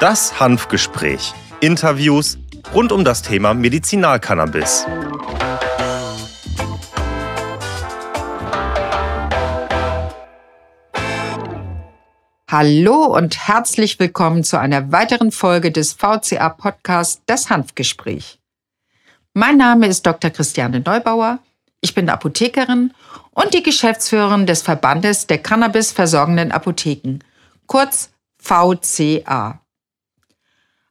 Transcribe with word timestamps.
Das 0.00 0.40
Hanfgespräch. 0.40 1.34
Interviews 1.60 2.38
rund 2.74 2.92
um 2.92 3.04
das 3.04 3.22
Thema 3.22 3.54
Medizinalcannabis. 3.54 4.86
Hallo 12.50 13.04
und 13.04 13.48
herzlich 13.48 13.98
willkommen 13.98 14.44
zu 14.44 14.58
einer 14.58 14.92
weiteren 14.92 15.32
Folge 15.32 15.70
des 15.70 15.92
VCA 15.92 16.48
Podcasts 16.48 17.22
Das 17.26 17.50
Hanfgespräch. 17.50 18.38
Mein 19.34 19.56
Name 19.56 19.86
ist 19.86 20.06
Dr. 20.06 20.30
Christiane 20.30 20.80
Neubauer. 20.80 21.40
Ich 21.84 21.94
bin 21.96 22.08
Apothekerin 22.08 22.94
und 23.32 23.54
die 23.54 23.62
Geschäftsführerin 23.62 24.46
des 24.46 24.62
Verbandes 24.62 25.26
der 25.26 25.38
Cannabis 25.38 25.90
versorgenden 25.90 26.52
Apotheken, 26.52 27.18
kurz 27.66 28.10
VCA. 28.38 29.60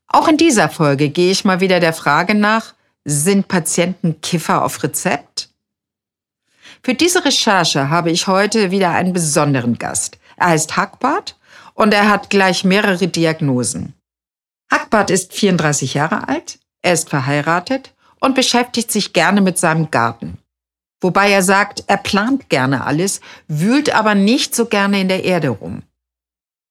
Auch 0.08 0.28
in 0.28 0.36
dieser 0.36 0.68
Folge 0.68 1.10
gehe 1.10 1.32
ich 1.32 1.46
mal 1.46 1.62
wieder 1.62 1.80
der 1.80 1.94
Frage 1.94 2.36
nach, 2.36 2.74
sind 3.06 3.48
Patienten 3.48 4.20
Kiffer 4.20 4.66
auf 4.66 4.84
Rezept? 4.84 5.50
Für 6.84 6.94
diese 6.94 7.24
Recherche 7.24 7.90
habe 7.90 8.12
ich 8.12 8.28
heute 8.28 8.72
wieder 8.72 8.90
einen 8.90 9.14
besonderen 9.14 9.78
Gast. 9.78 10.20
Er 10.36 10.48
heißt 10.48 10.76
Hackbart 10.76 11.38
und 11.74 11.94
er 11.94 12.10
hat 12.10 12.30
gleich 12.30 12.66
mehrere 12.66 13.08
Diagnosen. 13.08 13.94
Hackbart 14.70 15.10
ist 15.10 15.32
34 15.32 15.94
Jahre 15.94 16.28
alt, 16.28 16.60
er 16.82 16.94
ist 16.94 17.10
verheiratet 17.10 17.94
und 18.20 18.36
beschäftigt 18.36 18.92
sich 18.92 19.14
gerne 19.14 19.40
mit 19.40 19.58
seinem 19.58 19.90
Garten. 19.90 20.41
Wobei 21.02 21.32
er 21.32 21.42
sagt, 21.42 21.84
er 21.88 21.98
plant 21.98 22.50
gerne 22.50 22.86
alles, 22.86 23.22
wühlt 23.48 23.94
aber 23.94 24.16
nicht 24.16 24.56
so 24.56 24.68
gerne 24.68 25.02
in 25.02 25.08
der 25.08 25.24
Erde 25.24 25.50
rum. 25.50 25.82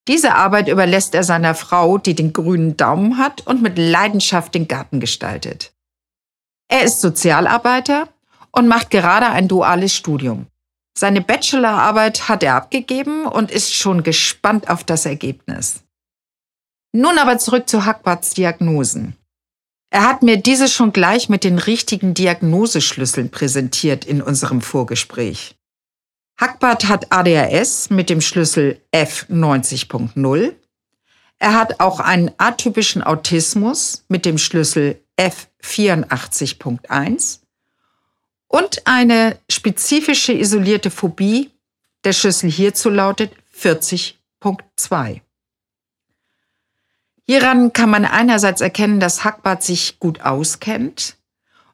Diese 0.07 0.33
Arbeit 0.33 0.67
überlässt 0.67 1.13
er 1.13 1.23
seiner 1.23 1.53
Frau, 1.53 1.97
die 1.97 2.15
den 2.15 2.33
grünen 2.33 2.75
Daumen 2.75 3.17
hat 3.17 3.45
und 3.45 3.61
mit 3.61 3.77
Leidenschaft 3.77 4.55
den 4.55 4.67
Garten 4.67 4.99
gestaltet. 4.99 5.73
Er 6.69 6.83
ist 6.83 7.01
Sozialarbeiter 7.01 8.07
und 8.51 8.67
macht 8.67 8.89
gerade 8.89 9.27
ein 9.27 9.47
duales 9.47 9.93
Studium. 9.93 10.47
Seine 10.97 11.21
Bachelorarbeit 11.21 12.27
hat 12.29 12.43
er 12.43 12.55
abgegeben 12.55 13.25
und 13.25 13.51
ist 13.51 13.73
schon 13.73 14.03
gespannt 14.03 14.69
auf 14.69 14.83
das 14.83 15.05
Ergebnis. 15.05 15.83
Nun 16.93 17.17
aber 17.17 17.37
zurück 17.37 17.69
zu 17.69 17.85
Hackbarts 17.85 18.31
Diagnosen. 18.31 19.15
Er 19.91 20.07
hat 20.07 20.23
mir 20.23 20.37
diese 20.37 20.69
schon 20.69 20.93
gleich 20.93 21.27
mit 21.27 21.43
den 21.43 21.59
richtigen 21.59 22.13
Diagnoseschlüsseln 22.13 23.29
präsentiert 23.29 24.05
in 24.05 24.21
unserem 24.21 24.61
Vorgespräch. 24.61 25.57
Hackbart 26.39 26.87
hat 26.87 27.11
ADHS 27.11 27.89
mit 27.89 28.09
dem 28.09 28.21
Schlüssel 28.21 28.79
F90.0. 28.93 30.53
Er 31.39 31.53
hat 31.53 31.81
auch 31.81 31.99
einen 31.99 32.31
atypischen 32.37 33.03
Autismus 33.03 34.05
mit 34.07 34.23
dem 34.25 34.37
Schlüssel 34.37 35.03
F84.1 35.19 37.39
und 38.47 38.87
eine 38.87 39.37
spezifische 39.49 40.31
isolierte 40.31 40.89
Phobie, 40.89 41.51
der 42.05 42.13
Schlüssel 42.13 42.49
hierzu 42.49 42.89
lautet 42.89 43.33
40.2. 43.55 45.19
Hieran 47.27 47.73
kann 47.73 47.89
man 47.89 48.05
einerseits 48.05 48.61
erkennen, 48.61 48.99
dass 48.99 49.23
Hackbart 49.23 49.63
sich 49.63 49.99
gut 49.99 50.21
auskennt 50.21 51.17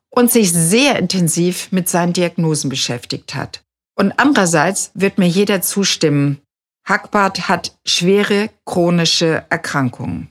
und 0.10 0.32
sich 0.32 0.52
sehr 0.52 1.00
intensiv 1.00 1.72
mit 1.72 1.90
seinen 1.90 2.14
Diagnosen 2.14 2.70
beschäftigt 2.70 3.36
hat. 3.36 3.64
Und 3.96 4.14
andererseits 4.18 4.92
wird 4.94 5.18
mir 5.18 5.28
jeder 5.28 5.62
zustimmen, 5.62 6.42
Hackbart 6.88 7.50
hat 7.50 7.76
schwere 7.86 8.50
chronische 8.66 9.46
Erkrankungen. 9.50 10.30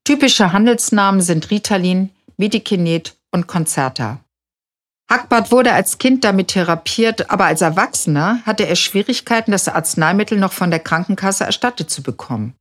Typische 0.05 0.53
Handelsnamen 0.53 1.21
sind 1.21 1.51
Ritalin, 1.51 2.11
Medikinet 2.37 3.17
und 3.31 3.47
Concerta. 3.47 4.21
Hackbart 5.11 5.51
wurde 5.51 5.73
als 5.73 5.99
Kind 5.99 6.25
damit 6.25 6.49
therapiert, 6.49 7.31
aber 7.31 7.47
als 7.47 7.63
Erwachsener 7.63 8.41
hatte 8.47 8.67
er 8.67 8.77
Schwierigkeiten, 8.77 9.51
das 9.51 9.69
Arzneimittel 9.69 10.39
noch 10.39 10.53
von 10.53 10.71
der 10.71 10.79
Krankenkasse 10.79 11.45
erstattet 11.45 11.91
zu 11.91 12.03
bekommen. 12.03 12.55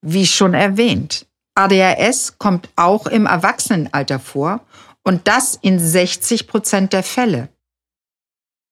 Wie 0.00 0.26
schon 0.26 0.54
erwähnt, 0.54 1.26
ADHS 1.54 2.38
kommt 2.38 2.70
auch 2.76 3.06
im 3.06 3.26
Erwachsenenalter 3.26 4.18
vor 4.18 4.60
und 5.04 5.28
das 5.28 5.58
in 5.60 5.78
60 5.78 6.46
Prozent 6.46 6.92
der 6.92 7.02
Fälle. 7.02 7.48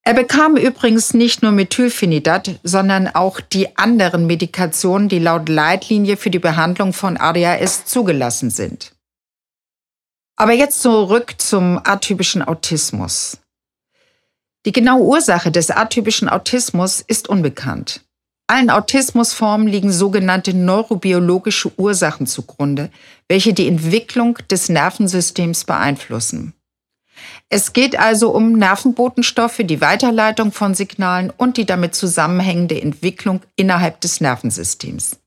Er 0.07 0.15
bekam 0.15 0.57
übrigens 0.57 1.15
nicht 1.15 1.43
nur 1.43 1.51
Methylphenidat, 1.51 2.61
sondern 2.63 3.09
auch 3.09 3.41
die 3.41 3.77
anderen 3.77 4.29
Medikationen, 4.29 5.09
die 5.09 5.19
laut 5.19 5.49
Leitlinie 5.49 6.17
für 6.17 6.31
die 6.31 6.39
Behandlung 6.39 6.93
von 6.93 7.17
ADHS 7.17 7.87
zugelassen 7.87 8.51
sind. 8.51 8.93
Aber 10.37 10.53
jetzt 10.53 10.81
zurück 10.81 11.35
zum 11.39 11.81
atypischen 11.83 12.43
Autismus. 12.43 13.39
Die 14.65 14.71
genaue 14.71 15.03
Ursache 15.03 15.51
des 15.51 15.73
atypischen 15.73 16.29
Autismus 16.29 17.01
ist 17.01 17.29
unbekannt. 17.29 18.03
Allen 18.47 18.71
Autismusformen 18.71 19.67
liegen 19.67 19.91
sogenannte 19.91 20.55
neurobiologische 20.55 21.73
Ursachen 21.77 22.29
zugrunde, 22.29 22.93
welche 23.27 23.55
die 23.55 23.67
Entwicklung 23.67 24.39
des 24.53 24.69
Nervensystems 24.69 25.65
beeinflussen. 25.65 26.56
Es 27.49 27.73
geht 27.73 27.99
also 27.99 28.31
um 28.31 28.53
Nervenbotenstoffe, 28.53 29.63
die 29.65 29.81
Weiterleitung 29.81 30.53
von 30.53 30.75
Signalen 30.75 31.33
und 31.37 31.57
die 31.57 31.67
damit 31.67 31.95
zusammenhängende 31.95 32.81
Entwicklung 32.81 33.41
innerhalb 33.57 34.01
des 34.01 34.21
Nervensystems. 34.21 35.19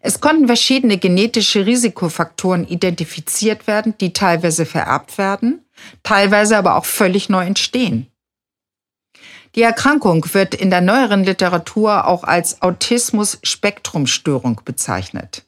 Es 0.00 0.20
konnten 0.20 0.48
verschiedene 0.48 0.98
genetische 0.98 1.64
Risikofaktoren 1.64 2.66
identifiziert 2.66 3.68
werden, 3.68 3.94
die 4.00 4.12
teilweise 4.12 4.66
vererbt 4.66 5.16
werden, 5.16 5.64
teilweise 6.02 6.56
aber 6.56 6.76
auch 6.76 6.84
völlig 6.84 7.28
neu 7.28 7.44
entstehen. 7.44 8.08
Die 9.54 9.62
Erkrankung 9.62 10.24
wird 10.32 10.54
in 10.54 10.70
der 10.70 10.80
neueren 10.80 11.24
Literatur 11.24 12.06
auch 12.06 12.24
als 12.24 12.62
Autismus-Spektrumstörung 12.62 14.62
bezeichnet. 14.64 15.44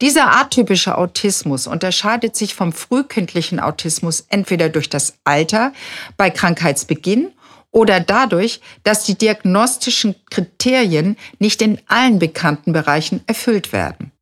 Dieser 0.00 0.36
atypische 0.36 0.96
Autismus 0.96 1.66
unterscheidet 1.66 2.36
sich 2.36 2.54
vom 2.54 2.72
frühkindlichen 2.72 3.58
Autismus 3.58 4.26
entweder 4.28 4.68
durch 4.68 4.88
das 4.88 5.14
Alter 5.24 5.72
bei 6.16 6.30
Krankheitsbeginn 6.30 7.32
oder 7.72 7.98
dadurch, 7.98 8.60
dass 8.84 9.04
die 9.04 9.16
diagnostischen 9.16 10.14
Kriterien 10.30 11.16
nicht 11.40 11.62
in 11.62 11.80
allen 11.86 12.18
bekannten 12.20 12.72
Bereichen 12.72 13.22
erfüllt 13.26 13.72
werden. 13.72 14.12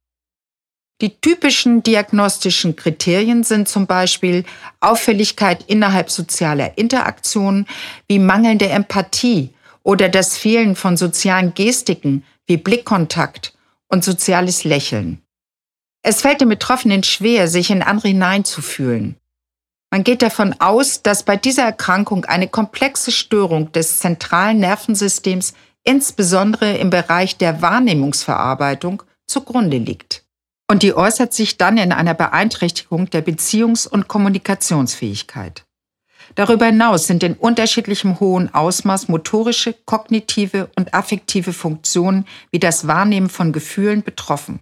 Die 1.03 1.21
typischen 1.21 1.83
diagnostischen 1.83 2.75
Kriterien 2.75 3.45
sind 3.45 3.69
zum 3.69 3.87
Beispiel 3.87 4.45
Auffälligkeit 4.81 5.63
innerhalb 5.67 6.11
sozialer 6.11 6.79
Interaktionen 6.79 7.67
wie 8.09 8.19
mangelnde 8.19 8.71
Empathie 8.71 9.51
oder 9.83 10.09
das 10.09 10.39
Fehlen 10.39 10.75
von 10.75 10.97
sozialen 10.97 11.53
Gestiken 11.53 12.25
wie 12.47 12.57
Blickkontakt 12.57 13.53
und 13.89 14.05
soziales 14.05 14.65
Lächeln. 14.65 15.21
Es 16.09 16.21
fällt 16.21 16.41
den 16.41 16.49
Betroffenen 16.49 17.03
schwer, 17.03 17.49
sich 17.49 17.69
in 17.69 17.83
andere 17.83 18.07
hineinzufühlen. 18.07 19.17
Man 19.91 20.05
geht 20.05 20.23
davon 20.23 20.55
aus, 20.61 21.03
dass 21.03 21.25
bei 21.25 21.37
dieser 21.37 21.65
Erkrankung 21.65 22.25
eine 22.27 22.47
komplexe 22.47 23.11
Störung 23.11 23.73
des 23.73 23.99
zentralen 23.99 24.61
Nervensystems, 24.61 25.55
insbesondere 25.83 26.77
im 26.77 26.91
Bereich 26.91 27.39
der 27.39 27.61
Wahrnehmungsverarbeitung, 27.61 29.03
zugrunde 29.27 29.79
liegt. 29.79 30.23
Und 30.71 30.85
die 30.85 30.95
äußert 30.95 31.35
sich 31.35 31.59
dann 31.59 31.77
in 31.77 31.91
einer 31.91 32.15
Beeinträchtigung 32.15 33.11
der 33.11 33.27
Beziehungs- 33.27 33.89
und 33.89 34.07
Kommunikationsfähigkeit. 34.07 35.65
Darüber 36.37 36.67
hinaus 36.67 37.09
sind 37.09 37.25
in 37.25 37.35
unterschiedlichem 37.35 38.21
hohen 38.21 38.55
Ausmaß 38.55 39.09
motorische, 39.09 39.73
kognitive 39.73 40.71
und 40.77 40.95
affektive 40.95 41.53
Funktionen 41.53 42.29
wie 42.53 42.61
das 42.61 42.87
Wahrnehmen 42.87 43.29
von 43.29 43.53
Gefühlen 43.53 44.05
betroffen. 44.05 44.61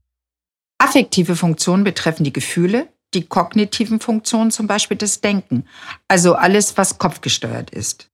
Affektive 0.84 1.34
Funktionen 1.34 1.82
betreffen 1.82 2.25
die 2.25 2.32
Gefühle, 2.32 2.88
die 3.14 3.25
kognitiven 3.25 4.00
Funktionen 4.00 4.50
zum 4.50 4.66
Beispiel 4.66 4.98
das 4.98 5.22
Denken, 5.22 5.66
also 6.08 6.34
alles, 6.34 6.76
was 6.76 6.98
kopfgesteuert 6.98 7.70
ist. 7.70 8.10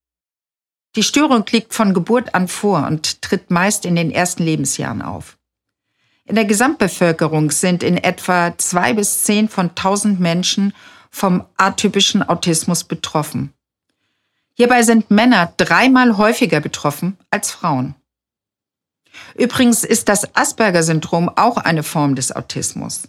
Die 0.95 1.03
Störung 1.03 1.43
liegt 1.51 1.73
von 1.73 1.93
Geburt 1.93 2.33
an 2.33 2.47
vor 2.47 2.87
und 2.87 3.21
tritt 3.21 3.51
meist 3.51 3.85
in 3.85 3.97
den 3.97 4.09
ersten 4.09 4.43
Lebensjahren 4.43 5.01
auf. 5.01 5.37
In 6.23 6.35
der 6.35 6.45
Gesamtbevölkerung 6.45 7.51
sind 7.51 7.83
in 7.83 7.97
etwa 7.97 8.57
zwei 8.57 8.93
bis 8.93 9.23
zehn 9.23 9.49
von 9.49 9.75
tausend 9.75 10.21
Menschen 10.21 10.73
vom 11.09 11.43
atypischen 11.57 12.23
Autismus 12.23 12.85
betroffen. 12.85 13.53
Hierbei 14.53 14.83
sind 14.83 15.11
Männer 15.11 15.53
dreimal 15.57 16.15
häufiger 16.15 16.61
betroffen 16.61 17.17
als 17.31 17.51
Frauen. 17.51 17.95
Übrigens 19.35 19.83
ist 19.83 20.09
das 20.09 20.35
Asperger-Syndrom 20.35 21.29
auch 21.35 21.57
eine 21.57 21.83
Form 21.83 22.15
des 22.15 22.35
Autismus. 22.35 23.03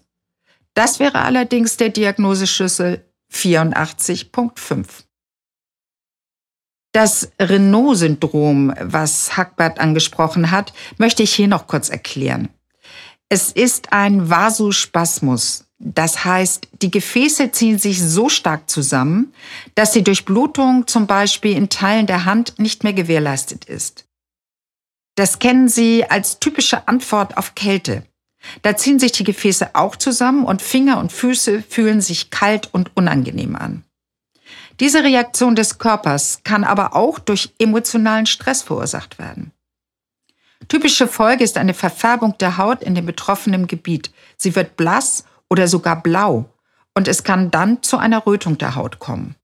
Das 0.75 0.99
wäre 0.99 1.23
allerdings 1.23 1.77
der 1.77 1.91
Diagnoseschlüssel 1.91 3.05
84.5. 3.33 4.87
Das 6.93 7.31
Renault-Syndrom, 7.41 8.75
was 8.81 9.37
Hackbart 9.37 9.81
angesprochen 9.81 10.51
hat, 10.51 10.75
möchte 10.99 11.23
ich 11.23 11.35
hier 11.35 11.49
noch 11.49 11.67
kurz 11.67 11.89
erklären. 11.89 12.51
Es 13.31 13.51
ist 13.51 13.95
ein 13.95 14.29
Vasospasmus. 14.29 15.65
Das 15.79 16.25
heißt, 16.25 16.69
die 16.83 16.91
Gefäße 16.91 17.51
ziehen 17.51 17.79
sich 17.79 18.01
so 18.01 18.29
stark 18.29 18.69
zusammen, 18.69 19.33
dass 19.75 19.93
die 19.93 20.05
Durchblutung 20.05 20.87
zum 20.87 21.07
Beispiel 21.07 21.57
in 21.57 21.71
Teilen 21.71 22.07
der 22.07 22.27
Hand 22.27 22.59
nicht 22.59 22.85
mehr 22.85 22.93
gewährleistet 22.93 23.65
ist. 23.65 24.05
Das 25.15 25.39
kennen 25.39 25.69
Sie 25.69 26.05
als 26.09 26.41
typische 26.41 26.89
Antwort 26.89 27.37
auf 27.37 27.55
Kälte. 27.55 28.05
Da 28.63 28.77
ziehen 28.77 28.99
sich 28.99 29.13
die 29.13 29.25
Gefäße 29.25 29.75
auch 29.75 29.97
zusammen 29.97 30.45
und 30.45 30.63
Finger 30.63 30.99
und 30.99 31.13
Füße 31.13 31.63
fühlen 31.63 32.01
sich 32.01 32.31
kalt 32.31 32.69
und 32.73 32.97
unangenehm 32.97 33.55
an. 33.57 33.85
Diese 34.81 35.05
Reaktion 35.05 35.55
des 35.55 35.79
Körpers 35.79 36.41
kann 36.45 36.65
aber 36.65 36.97
auch 36.97 37.19
durch 37.19 37.53
emotionalen 37.59 38.27
Stress 38.27 38.63
verursacht 38.63 39.19
werden. 39.19 39.53
Typische 40.69 41.07
Folge 41.07 41.45
ist 41.45 41.59
eine 41.59 41.75
Verfärbung 41.75 42.37
der 42.39 42.57
Haut 42.57 42.83
in 42.83 42.95
dem 42.95 43.07
betroffenen 43.07 43.67
Gebiet. 43.67 44.11
Sie 44.37 44.55
wird 44.57 44.77
blass 44.77 45.25
oder 45.51 45.69
sogar 45.69 46.03
blau 46.03 46.49
und 46.95 47.09
es 47.09 47.25
kann 47.25 47.51
dann 47.51 47.83
zu 47.83 47.99
einer 47.99 48.27
Rötung 48.27 48.59
der 48.59 48.75
Haut 48.75 48.99
kommen. 48.99 49.37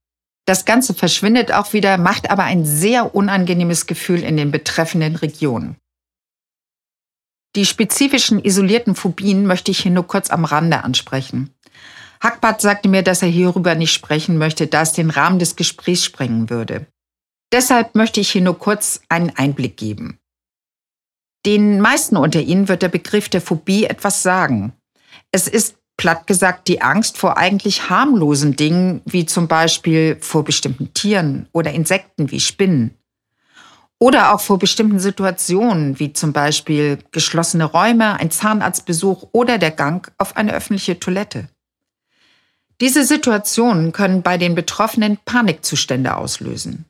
Das 0.49 0.65
Ganze 0.65 0.95
verschwindet 0.95 1.53
auch 1.53 1.75
wieder, 1.75 1.99
macht 1.99 2.31
aber 2.31 2.45
ein 2.45 2.65
sehr 2.65 3.15
unangenehmes 3.15 3.85
Gefühl 3.85 4.23
in 4.23 4.39
den 4.39 4.51
betreffenden 4.51 5.15
Regionen. 5.17 5.77
Die 7.55 7.67
spezifischen 7.67 8.43
isolierten 8.43 8.95
Phobien 8.95 9.45
möchte 9.45 9.73
ich 9.73 9.81
hier 9.81 9.91
nur 9.91 10.07
kurz 10.07 10.31
am 10.31 10.47
Rande 10.47 10.85
ansprechen. 10.85 11.55
Hackbart 12.23 12.63
sagte 12.63 12.89
mir, 12.89 13.03
dass 13.03 13.21
er 13.21 13.29
hierüber 13.29 13.75
nicht 13.75 13.93
sprechen 13.93 14.39
möchte, 14.39 14.69
da 14.69 14.81
es 14.81 14.95
den 14.95 15.11
Rahmen 15.11 15.39
des 15.39 15.55
Gesprächs 15.55 16.07
sprengen 16.07 16.49
würde. 16.49 16.87
Deshalb 17.53 17.95
möchte 17.95 18.21
ich 18.21 18.31
hier 18.31 18.41
nur 18.41 18.59
kurz 18.59 19.03
einen 19.11 19.37
Einblick 19.37 19.77
geben. 19.77 20.19
Den 21.45 21.79
meisten 21.79 22.17
unter 22.17 22.41
Ihnen 22.41 22.69
wird 22.69 22.81
der 22.81 22.89
Begriff 22.89 23.29
der 23.29 23.43
Phobie 23.43 23.85
etwas 23.85 24.23
sagen. 24.23 24.73
Es 25.31 25.47
ist 25.47 25.78
platt 25.99 26.27
gesagt 26.27 26.69
die 26.69 26.81
Angst 26.81 27.19
vor 27.19 27.37
eigentlich 27.37 27.91
harmlosen 27.91 28.57
Dingen, 28.57 29.03
wie 29.05 29.27
zum 29.27 29.49
Beispiel 29.49 30.17
vor 30.21 30.45
bestimmten 30.45 30.95
Tieren 30.95 31.49
oder 31.53 31.73
Insekten 31.73 32.31
wie 32.31 32.41
Spinnen. 32.41 32.95
Oder 33.99 34.33
auch 34.33 34.41
vor 34.41 34.61
bestimmten 34.61 35.01
Situationen, 35.01 35.99
wie 35.99 36.13
zum 36.13 36.33
Beispiel 36.33 37.01
geschlossene 37.11 37.65
Räume, 37.65 38.15
ein 38.15 38.31
Zahnarztbesuch 38.31 39.29
oder 39.33 39.59
der 39.59 39.73
Gang 39.73 40.11
auf 40.19 40.37
eine 40.37 40.55
öffentliche 40.55 41.01
Toilette. 41.01 41.49
Diese 42.81 43.05
Situationen 43.05 43.91
können 43.91 44.23
bei 44.23 44.39
den 44.39 44.55
Betroffenen 44.55 45.19
Panikzustände 45.25 46.17
auslösen. 46.17 46.85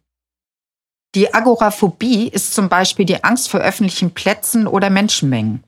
Die 1.14 1.32
Agoraphobie 1.32 2.28
ist 2.28 2.54
zum 2.54 2.68
Beispiel 2.68 3.06
die 3.06 3.24
Angst 3.24 3.48
vor 3.48 3.60
öffentlichen 3.60 4.10
Plätzen 4.10 4.66
oder 4.66 4.90
Menschenmengen, 4.90 5.64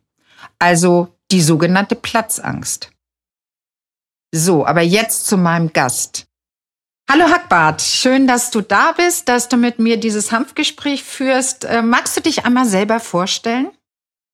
also 0.58 1.08
die 1.30 1.40
sogenannte 1.40 1.94
Platzangst. 1.94 2.90
So, 4.32 4.64
aber 4.64 4.82
jetzt 4.82 5.26
zu 5.26 5.36
meinem 5.36 5.72
Gast. 5.72 6.26
Hallo 7.10 7.24
Hackbart, 7.24 7.82
schön, 7.82 8.28
dass 8.28 8.52
du 8.52 8.60
da 8.60 8.92
bist, 8.92 9.28
dass 9.28 9.48
du 9.48 9.56
mit 9.56 9.80
mir 9.80 9.96
dieses 9.96 10.30
Hanfgespräch 10.30 11.02
führst. 11.02 11.64
Äh, 11.64 11.82
magst 11.82 12.16
du 12.16 12.20
dich 12.20 12.44
einmal 12.44 12.66
selber 12.66 13.00
vorstellen? 13.00 13.72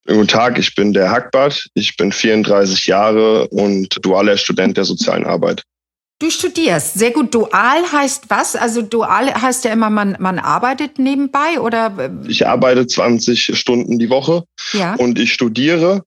Guten 0.06 0.28
Tag, 0.28 0.58
ich 0.58 0.74
bin 0.74 0.92
der 0.92 1.10
Hackbart, 1.10 1.68
ich 1.72 1.96
bin 1.96 2.12
34 2.12 2.86
Jahre 2.86 3.48
und 3.48 3.96
dualer 4.04 4.36
Student 4.36 4.76
der 4.76 4.84
sozialen 4.84 5.24
Arbeit. 5.24 5.62
Du 6.18 6.30
studierst. 6.30 6.94
Sehr 6.94 7.10
gut. 7.10 7.34
Dual 7.34 7.92
heißt 7.92 8.30
was? 8.30 8.56
Also 8.56 8.80
dual 8.80 9.34
heißt 9.34 9.66
ja 9.66 9.72
immer, 9.72 9.90
man, 9.90 10.16
man 10.18 10.38
arbeitet 10.38 10.98
nebenbei 10.98 11.60
oder? 11.60 11.92
Äh, 11.98 12.10
ich 12.26 12.46
arbeite 12.46 12.86
20 12.86 13.58
Stunden 13.58 13.98
die 13.98 14.08
Woche 14.08 14.44
ja. 14.72 14.94
und 14.94 15.18
ich 15.18 15.34
studiere 15.34 16.04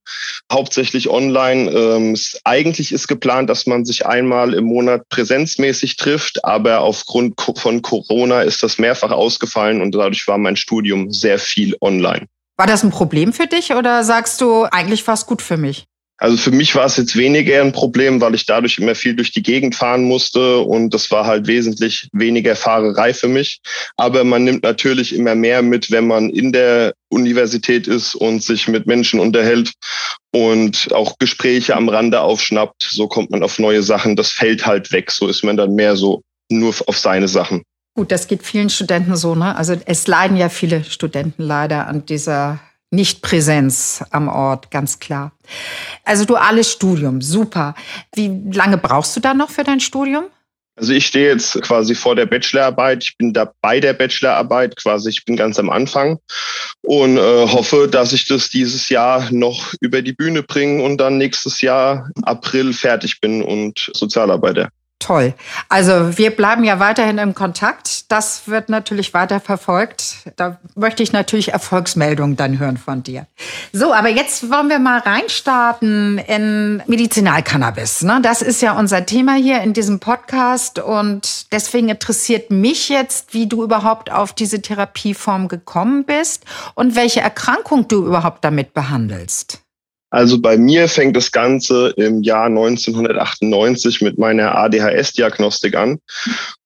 hauptsächlich 0.52 1.12
online. 1.12 1.70
Ähm, 1.70 2.18
eigentlich 2.44 2.92
ist 2.92 3.08
geplant, 3.08 3.52
dass 3.52 3.68
man 3.68 3.86
sich 3.86 4.08
einmal 4.08 4.56
im 4.56 4.64
Monat 4.64 5.08
präsenzmäßig 5.10 5.98
trifft, 5.98 6.44
aber 6.44 6.80
aufgrund 6.80 7.40
von 7.40 7.84
Corona 7.84 8.42
ist 8.42 8.64
das 8.64 8.80
mehrfach 8.80 9.12
ausgefallen 9.12 9.80
und 9.80 9.94
dadurch 9.94 10.28
war 10.28 10.40
mein 10.40 10.56
Studium 10.56 11.12
sehr 11.12 11.38
viel 11.38 11.78
online. 11.82 12.26
War 12.58 12.66
das 12.66 12.84
ein 12.84 12.90
Problem 12.90 13.32
für 13.32 13.46
dich 13.46 13.74
oder 13.74 14.04
sagst 14.04 14.42
du, 14.42 14.64
eigentlich 14.64 15.06
war 15.06 15.14
es 15.14 15.28
gut 15.28 15.44
für 15.44 15.56
mich? 15.56 15.86
Also 16.20 16.36
für 16.36 16.52
mich 16.52 16.76
war 16.76 16.86
es 16.86 16.98
jetzt 16.98 17.16
weniger 17.16 17.62
ein 17.62 17.72
Problem, 17.72 18.20
weil 18.20 18.36
ich 18.36 18.46
dadurch 18.46 18.78
immer 18.78 18.94
viel 18.94 19.16
durch 19.16 19.32
die 19.32 19.42
Gegend 19.42 19.74
fahren 19.76 20.04
musste 20.04 20.60
und 20.60 20.94
das 20.94 21.10
war 21.12 21.26
halt 21.26 21.48
wesentlich 21.48 22.10
weniger 22.12 22.56
Fahrerei 22.56 23.14
für 23.14 23.30
mich. 23.30 23.62
Aber 23.96 24.26
man 24.26 24.44
nimmt 24.44 24.64
natürlich 24.64 25.16
immer 25.16 25.36
mehr 25.36 25.62
mit, 25.62 25.92
wenn 25.92 26.08
man 26.08 26.30
in 26.30 26.52
der 26.52 26.94
Universität 27.10 27.88
ist 27.88 28.16
und 28.16 28.44
sich 28.44 28.68
mit 28.68 28.86
Menschen 28.86 29.20
unterhält 29.20 29.72
und 30.32 30.94
auch 30.94 31.18
Gespräche 31.20 31.76
am 31.76 31.88
Rande 31.88 32.20
aufschnappt. 32.20 32.84
So 32.84 33.08
kommt 33.08 33.32
man 33.32 33.42
auf 33.42 33.58
neue 33.58 33.82
Sachen. 33.82 34.18
Das 34.18 34.32
fällt 34.32 34.66
halt 34.66 34.92
weg. 34.92 35.12
So 35.12 35.28
ist 35.28 35.44
man 35.44 35.58
dann 35.58 35.74
mehr 35.74 35.96
so 35.96 36.22
nur 36.52 36.74
auf 36.86 36.98
seine 36.98 37.28
Sachen. 37.28 37.64
Gut, 37.96 38.12
das 38.12 38.28
geht 38.28 38.44
vielen 38.44 38.70
Studenten 38.70 39.16
so, 39.16 39.36
ne? 39.36 39.56
Also 39.56 39.76
es 39.86 40.08
leiden 40.08 40.38
ja 40.38 40.50
viele 40.50 40.84
Studenten 40.84 41.44
leider 41.44 41.88
an 41.88 42.06
dieser 42.06 42.60
nicht-Präsenz 42.92 44.04
am 44.12 44.28
Ort, 44.28 44.72
ganz 44.72 45.00
klar. 45.00 45.32
Also 46.04 46.26
duales 46.26 46.72
Studium, 46.72 47.22
super. 47.22 47.76
Wie 48.16 48.32
lange 48.52 48.78
brauchst 48.78 49.16
du 49.16 49.20
da 49.20 49.34
noch 49.34 49.50
für 49.50 49.64
dein 49.64 49.80
Studium? 49.80 50.26
Also 50.80 50.94
ich 50.94 51.08
stehe 51.08 51.28
jetzt 51.28 51.62
quasi 51.62 51.94
vor 51.94 52.16
der 52.16 52.26
Bachelorarbeit. 52.26 53.04
Ich 53.04 53.18
bin 53.18 53.34
da 53.34 53.52
bei 53.62 53.82
der 53.82 53.94
Bachelorarbeit 53.94 54.78
quasi. 54.78 55.10
Ich 55.10 55.26
bin 55.26 55.36
ganz 55.36 55.60
am 55.60 55.70
Anfang 55.70 56.20
und 56.84 57.18
äh, 57.18 57.48
hoffe, 57.48 57.90
dass 57.92 58.14
ich 58.14 58.28
das 58.28 58.50
dieses 58.50 58.88
Jahr 58.88 59.28
noch 59.32 59.74
über 59.82 60.02
die 60.02 60.14
Bühne 60.14 60.42
bringe 60.42 60.82
und 60.82 60.98
dann 60.98 61.18
nächstes 61.18 61.60
Jahr 61.60 62.10
April 62.22 62.72
fertig 62.72 63.20
bin 63.20 63.44
und 63.44 63.92
Sozialarbeiter. 63.94 64.70
Toll. 65.00 65.34
Also 65.70 66.18
wir 66.18 66.36
bleiben 66.36 66.66
ja 66.66 66.80
weiterhin 66.80 67.20
im 67.20 67.34
Kontakt. 67.34 68.12
Das 68.12 68.50
wird 68.50 68.68
natürlich 68.68 69.14
weiter 69.14 69.40
verfolgt. 69.40 70.30
Da 70.36 70.60
möchte 70.76 71.04
ich 71.04 71.14
natürlich 71.14 71.54
Erfolgsmeldungen 71.54 72.36
dann 72.36 72.60
hören 72.60 72.76
von 72.76 73.02
dir. 73.02 73.26
So, 73.72 73.94
aber 73.94 74.10
jetzt 74.10 74.52
wollen 74.52 74.68
wir 74.70 74.78
mal 74.80 75.00
reinstarten 75.00 76.18
in 76.18 76.84
Medizinalcannabis. 76.86 78.02
Ne? 78.02 78.20
Das 78.22 78.42
ist 78.42 78.62
ja 78.62 78.78
unser 78.78 79.06
Thema 79.06 79.36
hier 79.36 79.62
in 79.62 79.72
diesem 79.72 80.02
Podcast 80.02 80.80
und 80.80 81.52
deswegen 81.54 81.88
interessiert 81.88 82.52
mich 82.52 82.90
jetzt, 82.90 83.34
wie 83.34 83.48
du 83.48 83.64
überhaupt 83.64 84.12
auf 84.12 84.34
diese 84.34 84.62
Therapieform 84.62 85.48
gekommen 85.48 86.04
bist 86.04 86.44
und 86.76 86.98
welche 86.98 87.22
Erkrankung 87.22 87.88
du 87.88 88.06
überhaupt 88.06 88.44
damit 88.44 88.74
behandelst. 88.74 89.62
Also 90.10 90.42
bei 90.42 90.58
mir 90.58 90.88
fängt 90.88 91.16
das 91.16 91.32
Ganze 91.32 91.94
im 91.98 92.24
Jahr 92.24 92.46
1998 92.46 94.02
mit 94.02 94.18
meiner 94.18 94.56
ADHS-Diagnostik 94.56 95.76
an. 95.76 96.00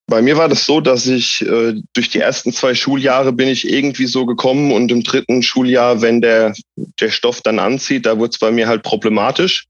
Bei 0.08 0.22
mir 0.22 0.36
war 0.36 0.50
das 0.50 0.66
so, 0.66 0.82
dass 0.82 1.08
ich 1.08 1.42
äh, 1.44 1.76
durch 1.94 2.10
die 2.10 2.20
ersten 2.20 2.52
zwei 2.52 2.76
Schuljahre 2.76 3.32
bin 3.32 3.48
ich 3.48 3.70
irgendwie 3.70 4.06
so 4.06 4.26
gekommen 4.26 4.74
und 4.74 4.92
im 4.92 5.02
dritten 5.02 5.42
Schuljahr, 5.42 6.02
wenn 6.02 6.20
der, 6.20 6.54
der 6.76 7.10
Stoff 7.10 7.42
dann 7.42 7.58
anzieht, 7.58 8.06
da 8.06 8.18
wurde 8.18 8.32
es 8.32 8.38
bei 8.38 8.52
mir 8.52 8.68
halt 8.68 8.84
problematisch. 8.84 9.66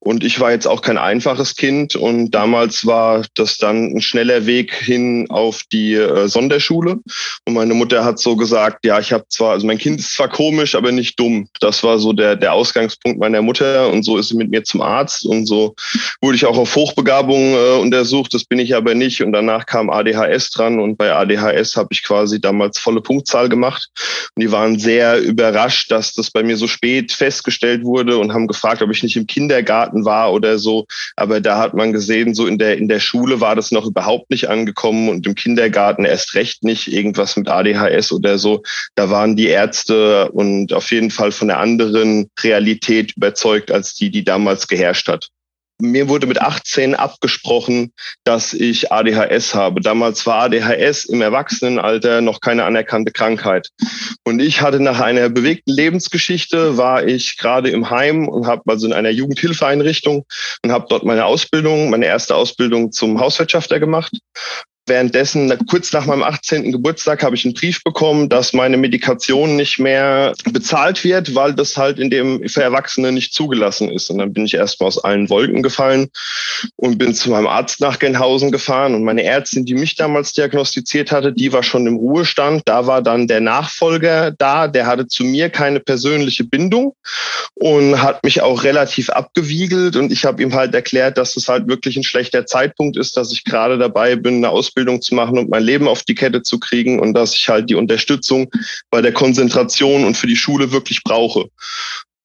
Und 0.00 0.24
ich 0.24 0.40
war 0.40 0.50
jetzt 0.50 0.66
auch 0.66 0.82
kein 0.82 0.98
einfaches 0.98 1.54
Kind 1.54 1.94
und 1.94 2.32
damals 2.32 2.84
war 2.84 3.24
das 3.34 3.58
dann 3.58 3.94
ein 3.96 4.00
schneller 4.00 4.44
Weg 4.46 4.74
hin 4.74 5.26
auf 5.30 5.62
die 5.70 5.94
äh, 5.94 6.26
Sonderschule. 6.26 6.98
Und 7.44 7.54
meine 7.54 7.74
Mutter 7.74 8.04
hat 8.04 8.18
so 8.18 8.34
gesagt, 8.34 8.84
ja, 8.84 8.98
ich 8.98 9.12
habe 9.12 9.24
zwar, 9.28 9.52
also 9.52 9.68
mein 9.68 9.78
Kind 9.78 10.00
ist 10.00 10.14
zwar 10.14 10.28
komisch, 10.28 10.74
aber 10.74 10.90
nicht 10.90 11.18
dumm. 11.18 11.48
Das 11.60 11.84
war 11.84 12.00
so 12.00 12.12
der, 12.12 12.34
der 12.34 12.54
Ausgangspunkt 12.54 13.20
meiner 13.20 13.40
Mutter 13.40 13.88
und 13.90 14.02
so 14.02 14.18
ist 14.18 14.30
sie 14.30 14.36
mit 14.36 14.50
mir 14.50 14.64
zum 14.64 14.82
Arzt 14.82 15.24
und 15.24 15.46
so 15.46 15.76
wurde 16.20 16.34
ich 16.34 16.44
auch 16.44 16.58
auf 16.58 16.74
Hochbegabung 16.74 17.54
äh, 17.54 17.78
untersucht. 17.78 18.34
Das 18.34 18.44
bin 18.44 18.58
ich 18.58 18.74
aber 18.74 18.96
nicht 18.96 19.22
und 19.22 19.30
danach 19.30 19.64
kam 19.64 19.75
kam 19.76 19.90
ADHS 19.90 20.52
dran 20.52 20.80
und 20.80 20.96
bei 20.96 21.12
ADHS 21.12 21.76
habe 21.76 21.88
ich 21.90 22.02
quasi 22.02 22.40
damals 22.40 22.78
volle 22.78 23.02
Punktzahl 23.02 23.50
gemacht. 23.50 23.90
Und 24.34 24.42
die 24.42 24.50
waren 24.50 24.78
sehr 24.78 25.20
überrascht, 25.20 25.90
dass 25.90 26.14
das 26.14 26.30
bei 26.30 26.42
mir 26.42 26.56
so 26.56 26.66
spät 26.66 27.12
festgestellt 27.12 27.84
wurde 27.84 28.16
und 28.16 28.32
haben 28.32 28.46
gefragt, 28.46 28.80
ob 28.80 28.90
ich 28.90 29.02
nicht 29.02 29.16
im 29.16 29.26
Kindergarten 29.26 30.06
war 30.06 30.32
oder 30.32 30.58
so. 30.58 30.86
Aber 31.14 31.42
da 31.42 31.58
hat 31.58 31.74
man 31.74 31.92
gesehen, 31.92 32.34
so 32.34 32.46
in 32.46 32.56
der, 32.56 32.78
in 32.78 32.88
der 32.88 33.00
Schule 33.00 33.42
war 33.42 33.54
das 33.54 33.70
noch 33.70 33.84
überhaupt 33.84 34.30
nicht 34.30 34.48
angekommen 34.48 35.10
und 35.10 35.26
im 35.26 35.34
Kindergarten 35.34 36.06
erst 36.06 36.34
recht 36.34 36.64
nicht 36.64 36.90
irgendwas 36.90 37.36
mit 37.36 37.48
ADHS 37.48 38.12
oder 38.12 38.38
so. 38.38 38.62
Da 38.94 39.10
waren 39.10 39.36
die 39.36 39.48
Ärzte 39.48 40.30
und 40.32 40.72
auf 40.72 40.90
jeden 40.90 41.10
Fall 41.10 41.32
von 41.32 41.48
der 41.48 41.58
anderen 41.58 42.30
Realität 42.40 43.14
überzeugt 43.14 43.70
als 43.70 43.94
die, 43.94 44.10
die 44.10 44.24
damals 44.24 44.68
geherrscht 44.68 45.08
hat. 45.08 45.28
Mir 45.80 46.08
wurde 46.08 46.26
mit 46.26 46.40
18 46.40 46.94
abgesprochen, 46.94 47.92
dass 48.24 48.54
ich 48.54 48.90
ADHS 48.90 49.54
habe. 49.54 49.82
Damals 49.82 50.26
war 50.26 50.44
ADHS 50.44 51.04
im 51.04 51.20
Erwachsenenalter 51.20 52.22
noch 52.22 52.40
keine 52.40 52.64
anerkannte 52.64 53.12
Krankheit. 53.12 53.68
Und 54.24 54.40
ich 54.40 54.62
hatte 54.62 54.80
nach 54.80 55.00
einer 55.00 55.28
bewegten 55.28 55.72
Lebensgeschichte, 55.72 56.78
war 56.78 57.06
ich 57.06 57.36
gerade 57.36 57.68
im 57.70 57.90
Heim 57.90 58.26
und 58.26 58.46
habe 58.46 58.62
also 58.66 58.86
in 58.86 58.94
einer 58.94 59.10
Jugendhilfeeinrichtung 59.10 60.24
und 60.64 60.72
habe 60.72 60.86
dort 60.88 61.04
meine 61.04 61.26
Ausbildung, 61.26 61.90
meine 61.90 62.06
erste 62.06 62.34
Ausbildung 62.34 62.90
zum 62.92 63.20
Hauswirtschafter 63.20 63.78
gemacht 63.78 64.18
Währenddessen, 64.88 65.52
kurz 65.68 65.92
nach 65.92 66.06
meinem 66.06 66.22
18. 66.22 66.70
Geburtstag, 66.70 67.24
habe 67.24 67.34
ich 67.34 67.44
einen 67.44 67.54
Brief 67.54 67.82
bekommen, 67.82 68.28
dass 68.28 68.52
meine 68.52 68.76
Medikation 68.76 69.56
nicht 69.56 69.80
mehr 69.80 70.32
bezahlt 70.52 71.02
wird, 71.02 71.34
weil 71.34 71.54
das 71.54 71.76
halt 71.76 71.98
in 71.98 72.08
dem 72.08 72.48
für 72.48 72.62
Erwachsene 72.62 73.10
nicht 73.10 73.34
zugelassen 73.34 73.90
ist. 73.90 74.10
Und 74.10 74.18
dann 74.18 74.32
bin 74.32 74.46
ich 74.46 74.54
erstmal 74.54 74.86
aus 74.86 75.02
allen 75.02 75.28
Wolken 75.28 75.64
gefallen 75.64 76.08
und 76.76 76.98
bin 76.98 77.14
zu 77.14 77.30
meinem 77.30 77.48
Arzt 77.48 77.80
nach 77.80 77.98
Genhausen 77.98 78.52
gefahren. 78.52 78.94
Und 78.94 79.02
meine 79.02 79.24
Ärztin, 79.24 79.64
die 79.64 79.74
mich 79.74 79.96
damals 79.96 80.34
diagnostiziert 80.34 81.10
hatte, 81.10 81.32
die 81.32 81.52
war 81.52 81.64
schon 81.64 81.88
im 81.88 81.96
Ruhestand. 81.96 82.62
Da 82.64 82.86
war 82.86 83.02
dann 83.02 83.26
der 83.26 83.40
Nachfolger 83.40 84.30
da, 84.30 84.68
der 84.68 84.86
hatte 84.86 85.08
zu 85.08 85.24
mir 85.24 85.50
keine 85.50 85.80
persönliche 85.80 86.44
Bindung 86.44 86.94
und 87.54 88.00
hat 88.00 88.22
mich 88.22 88.40
auch 88.40 88.62
relativ 88.62 89.10
abgewiegelt. 89.10 89.96
Und 89.96 90.12
ich 90.12 90.24
habe 90.24 90.40
ihm 90.44 90.54
halt 90.54 90.76
erklärt, 90.76 91.18
dass 91.18 91.36
es 91.36 91.48
halt 91.48 91.66
wirklich 91.66 91.96
ein 91.96 92.04
schlechter 92.04 92.46
Zeitpunkt 92.46 92.96
ist, 92.96 93.16
dass 93.16 93.32
ich 93.32 93.42
gerade 93.42 93.78
dabei 93.78 94.14
bin, 94.14 94.36
eine 94.36 94.50
Ausbildung 94.50 94.75
Ausbildung 94.76 95.00
zu 95.00 95.14
machen 95.14 95.38
und 95.38 95.48
mein 95.48 95.62
Leben 95.62 95.88
auf 95.88 96.02
die 96.02 96.14
Kette 96.14 96.42
zu 96.42 96.58
kriegen 96.58 97.00
und 97.00 97.14
dass 97.14 97.34
ich 97.34 97.48
halt 97.48 97.70
die 97.70 97.74
Unterstützung 97.74 98.50
bei 98.90 99.00
der 99.00 99.12
Konzentration 99.12 100.04
und 100.04 100.16
für 100.16 100.26
die 100.26 100.36
Schule 100.36 100.70
wirklich 100.70 101.02
brauche. 101.02 101.48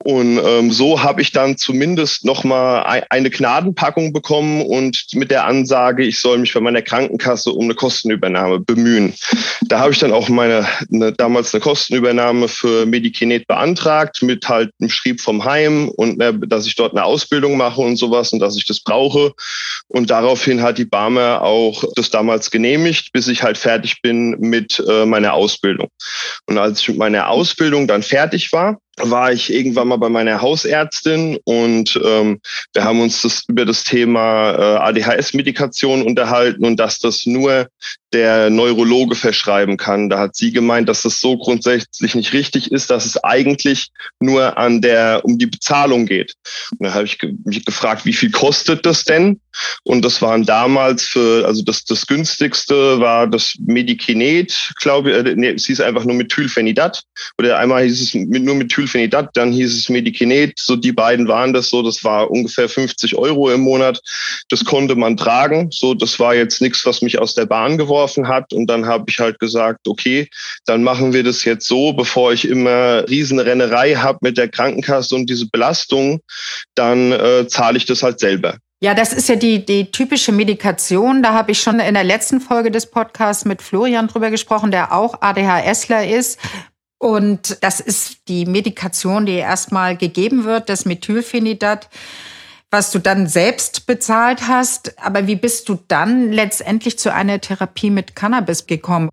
Und 0.04 0.40
ähm, 0.44 0.72
so 0.72 1.04
habe 1.04 1.22
ich 1.22 1.32
dann 1.32 1.58
zumindest 1.58 2.26
nochmal 2.26 3.04
eine 3.10 3.30
Gnadenpackung 3.30 4.14
bekommen 4.14 4.62
und 4.62 5.06
mit 5.14 5.32
der 5.32 5.46
Ansage, 5.46 6.04
ich 6.04 6.20
soll 6.20 6.40
mich 6.40 6.54
bei 6.54 6.60
meiner 6.60 6.82
Krankenkasse 6.82 7.52
um 7.52 7.66
eine 7.66 7.76
Kostenübernahme 7.76 8.60
bemühen. 8.60 9.14
Da 9.62 9.80
habe 9.80 9.92
ich 9.92 10.00
dann 10.00 10.12
auch 10.12 10.30
meine 10.30 10.66
eine, 10.92 11.12
damals 11.12 11.54
eine 11.54 11.62
Kostenübernahme 11.62 12.48
für 12.48 12.86
Medikinet 12.86 13.48
beantragt, 13.48 14.22
mit 14.24 14.48
halt 14.48 14.72
einem 14.80 14.90
Schrieb 14.90 15.22
vom 15.22 15.46
Heim 15.46 15.90
und 15.90 16.18
ne, 16.18 16.34
dass 16.48 16.66
ich 16.66 16.76
dort 16.76 16.94
eine 16.94 17.04
Ausbildung 17.04 17.58
mache 17.58 17.82
und 17.82 17.98
sowas 17.98 18.34
und 18.34 18.40
dass 18.40 18.58
ich 18.58 18.66
das 18.66 18.80
brauche. 18.80 19.34
Und 19.88 20.10
daraufhin 20.10 20.62
hat 20.62 20.78
die 20.78 20.86
Barmer 20.86 21.42
auch 21.42 21.84
das 21.96 22.10
damals 22.10 22.52
genehmigt, 22.52 23.12
bis 23.14 23.28
ich 23.28 23.44
halt 23.44 23.58
fertig 23.58 24.02
bin 24.02 24.32
mit 24.40 24.84
äh, 24.88 25.06
meiner 25.06 25.34
Ausbildung. 25.34 25.90
Und 26.48 26.58
als 26.58 26.82
ich 26.82 26.90
mit 26.90 26.98
meiner 26.98 27.30
Ausbildung 27.30 27.88
dann 27.88 28.04
fertig 28.04 28.52
war, 28.52 28.80
war 29.10 29.32
ich 29.32 29.54
irgendwann 29.54 29.88
mal 29.88 29.98
bei 29.98 30.10
meiner 30.10 30.42
Hausärztin 30.42 31.40
und 31.44 32.00
ähm, 32.04 32.40
wir 32.74 32.84
haben 32.84 33.02
uns 33.02 33.22
das 33.22 33.44
über 33.48 33.66
das 33.66 33.84
Thema 33.84 34.52
äh, 34.52 34.78
ADHS-Medikation 34.78 36.04
unterhalten 36.04 36.66
und 36.66 36.78
dass 36.78 37.00
das 37.00 37.26
nur 37.26 37.68
der 38.14 38.50
Neurologe 38.50 39.16
verschreiben 39.16 39.78
kann. 39.78 40.10
Da 40.10 40.20
hat 40.20 40.36
sie 40.36 40.52
gemeint, 40.52 40.90
dass 40.90 41.02
das 41.04 41.22
so 41.22 41.38
grundsätzlich 41.38 42.14
nicht 42.14 42.34
richtig 42.34 42.72
ist, 42.72 42.90
dass 42.90 43.06
es 43.06 43.24
eigentlich 43.24 43.90
nur 44.20 44.58
an 44.58 44.82
der 44.82 45.22
um 45.24 45.38
die 45.38 45.46
Bezahlung 45.46 46.06
geht. 46.06 46.36
Und 46.78 46.88
da 46.88 46.94
habe 46.94 47.06
ich 47.06 47.18
mich 47.46 47.64
gefragt, 47.64 48.06
wie 48.06 48.14
viel 48.14 48.32
kostet 48.32 48.86
das 48.86 49.06
denn? 49.06 49.40
Und 49.84 50.04
das 50.04 50.22
waren 50.22 50.46
damals 50.46 51.06
für, 51.06 51.46
also 51.46 51.62
das, 51.64 51.86
das 51.86 52.08
günstigste 52.08 53.00
war 53.00 53.28
das 53.28 53.56
Medikinet, 53.60 54.74
glaube 54.80 55.12
ich, 55.12 55.18
äh, 55.18 55.36
nee, 55.36 55.50
es 55.50 55.66
hieß 55.66 55.82
einfach 55.82 56.04
nur 56.04 56.16
Methylphenidat. 56.16 57.04
Oder 57.38 57.60
einmal 57.60 57.84
hieß 57.84 58.02
es 58.02 58.14
mit, 58.14 58.44
nur 58.44 58.56
Methylphenidat, 58.92 59.30
dann 59.34 59.52
hieß 59.52 59.78
es 59.78 59.90
Medikinet. 59.90 60.60
So 60.60 60.76
die 60.76 60.92
beiden 60.92 61.28
waren 61.28 61.54
das 61.54 61.70
so, 61.70 61.82
das 61.82 62.04
war 62.04 62.30
ungefähr 62.30 62.70
50 62.70 63.16
Euro 63.16 63.50
im 63.50 63.62
Monat. 63.62 64.02
Das 64.50 64.66
konnte 64.66 64.96
man 64.96 65.18
tragen. 65.18 65.70
So, 65.72 65.94
das 65.94 66.20
war 66.20 66.36
jetzt 66.36 66.62
nichts, 66.62 66.86
was 66.86 67.02
mich 67.02 67.20
aus 67.20 67.36
der 67.36 67.46
Bahn 67.46 67.78
geworfen 67.78 68.28
hat. 68.28 68.54
Und 68.54 68.68
dann 68.68 68.86
habe 68.86 69.06
ich 69.08 69.20
halt 69.20 69.40
gesagt, 69.40 69.88
okay, 69.88 70.30
dann 70.66 70.84
machen 70.84 71.14
wir 71.14 71.24
das 71.24 71.44
jetzt 71.46 71.68
so, 71.68 71.94
bevor 71.94 72.34
ich 72.34 72.48
immer 72.48 73.08
Riesenrennerei 73.10 73.96
habe 73.96 74.20
mit 74.22 74.38
der 74.38 74.50
Krankenkasse 74.50 75.16
und 75.16 75.30
diese 75.30 75.48
Belastung, 75.50 76.22
dann 76.76 77.12
äh, 77.12 77.48
zahle 77.48 77.78
ich 77.78 77.86
das 77.86 78.04
halt 78.04 78.20
selber. 78.20 78.58
Ja, 78.84 78.96
das 78.96 79.14
ist 79.14 79.30
ja 79.30 79.36
die, 79.36 79.64
die 79.64 79.92
typische 79.92 80.32
Medikation. 80.32 81.22
Da 81.22 81.34
habe 81.34 81.52
ich 81.52 81.62
schon 81.62 81.80
in 81.80 81.94
der 81.94 82.04
letzten 82.04 82.42
Folge 82.42 82.72
des 82.72 82.88
Podcasts 82.88 83.46
mit 83.46 83.62
Florian 83.62 84.08
drüber 84.08 84.32
gesprochen, 84.32 84.72
der 84.72 84.92
auch 84.92 85.22
ADHSler 85.22 86.08
ist. 86.08 86.40
Und 87.02 87.64
das 87.64 87.80
ist 87.80 88.28
die 88.28 88.46
Medikation, 88.46 89.26
die 89.26 89.34
erstmal 89.34 89.98
gegeben 89.98 90.44
wird, 90.44 90.70
das 90.70 90.86
Methylphenidat, 90.86 91.90
was 92.70 92.92
du 92.92 93.00
dann 93.00 93.26
selbst 93.26 93.88
bezahlt 93.88 94.48
hast. 94.48 95.00
Aber 95.00 95.26
wie 95.26 95.36
bist 95.36 95.68
du 95.68 95.80
dann 95.88 96.32
letztendlich 96.32 97.00
zu 97.00 97.12
einer 97.12 97.42
Therapie 97.42 97.90
mit 97.90 98.16
Cannabis 98.16 98.68
gekommen? 98.68 99.10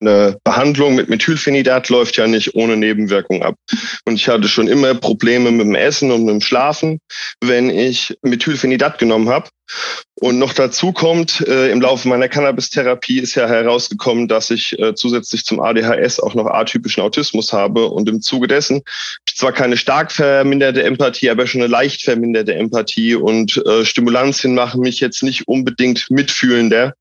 Eine 0.00 0.38
Behandlung 0.44 0.94
mit 0.94 1.08
Methylphenidat 1.08 1.88
läuft 1.88 2.16
ja 2.16 2.26
nicht 2.26 2.54
ohne 2.54 2.76
Nebenwirkung 2.76 3.42
ab. 3.42 3.56
Und 4.04 4.14
ich 4.14 4.28
hatte 4.28 4.48
schon 4.48 4.68
immer 4.68 4.94
Probleme 4.94 5.50
mit 5.50 5.66
dem 5.66 5.74
Essen 5.74 6.12
und 6.12 6.24
mit 6.24 6.34
dem 6.34 6.40
Schlafen, 6.40 7.00
wenn 7.40 7.70
ich 7.70 8.16
Methylphenidat 8.22 8.98
genommen 8.98 9.28
habe. 9.28 9.48
Und 10.14 10.38
noch 10.38 10.52
dazu 10.52 10.92
kommt, 10.92 11.46
äh, 11.46 11.70
im 11.70 11.80
Laufe 11.80 12.08
meiner 12.08 12.28
Cannabis-Therapie 12.28 13.20
ist 13.20 13.34
ja 13.34 13.46
herausgekommen, 13.46 14.26
dass 14.26 14.50
ich 14.50 14.78
äh, 14.78 14.94
zusätzlich 14.94 15.44
zum 15.44 15.60
ADHS 15.60 16.20
auch 16.20 16.34
noch 16.34 16.46
atypischen 16.46 17.02
Autismus 17.02 17.52
habe. 17.52 17.86
Und 17.86 18.08
im 18.08 18.20
Zuge 18.20 18.48
dessen 18.48 18.82
zwar 19.38 19.52
keine 19.52 19.76
stark 19.76 20.10
verminderte 20.10 20.82
Empathie, 20.82 21.30
aber 21.30 21.46
schon 21.46 21.60
eine 21.60 21.70
leicht 21.70 22.02
verminderte 22.02 22.54
Empathie. 22.54 23.14
Und 23.14 23.56
äh, 23.66 23.84
Stimulantien 23.84 24.54
machen 24.54 24.80
mich 24.80 24.98
jetzt 24.98 25.22
nicht 25.22 25.46
unbedingt 25.46 26.10
mitfühlender. 26.10 26.94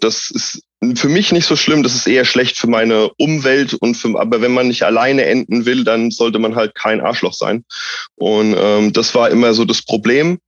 Das 0.00 0.30
ist 0.30 0.62
für 0.94 1.08
mich 1.08 1.32
nicht 1.32 1.46
so 1.46 1.56
schlimm, 1.56 1.82
das 1.82 1.94
ist 1.94 2.06
eher 2.06 2.24
schlecht 2.24 2.58
für 2.58 2.66
meine 2.66 3.10
Umwelt 3.18 3.74
und 3.74 3.94
für, 3.96 4.18
aber 4.18 4.40
wenn 4.40 4.52
man 4.52 4.68
nicht 4.68 4.82
alleine 4.82 5.24
enden 5.24 5.66
will, 5.66 5.84
dann 5.84 6.10
sollte 6.10 6.38
man 6.38 6.54
halt 6.54 6.74
kein 6.74 7.00
Arschloch 7.00 7.34
sein. 7.34 7.64
Und 8.16 8.54
ähm, 8.58 8.92
das 8.92 9.14
war 9.14 9.30
immer 9.30 9.54
so 9.54 9.64
das 9.64 9.82
Problem. 9.82 10.38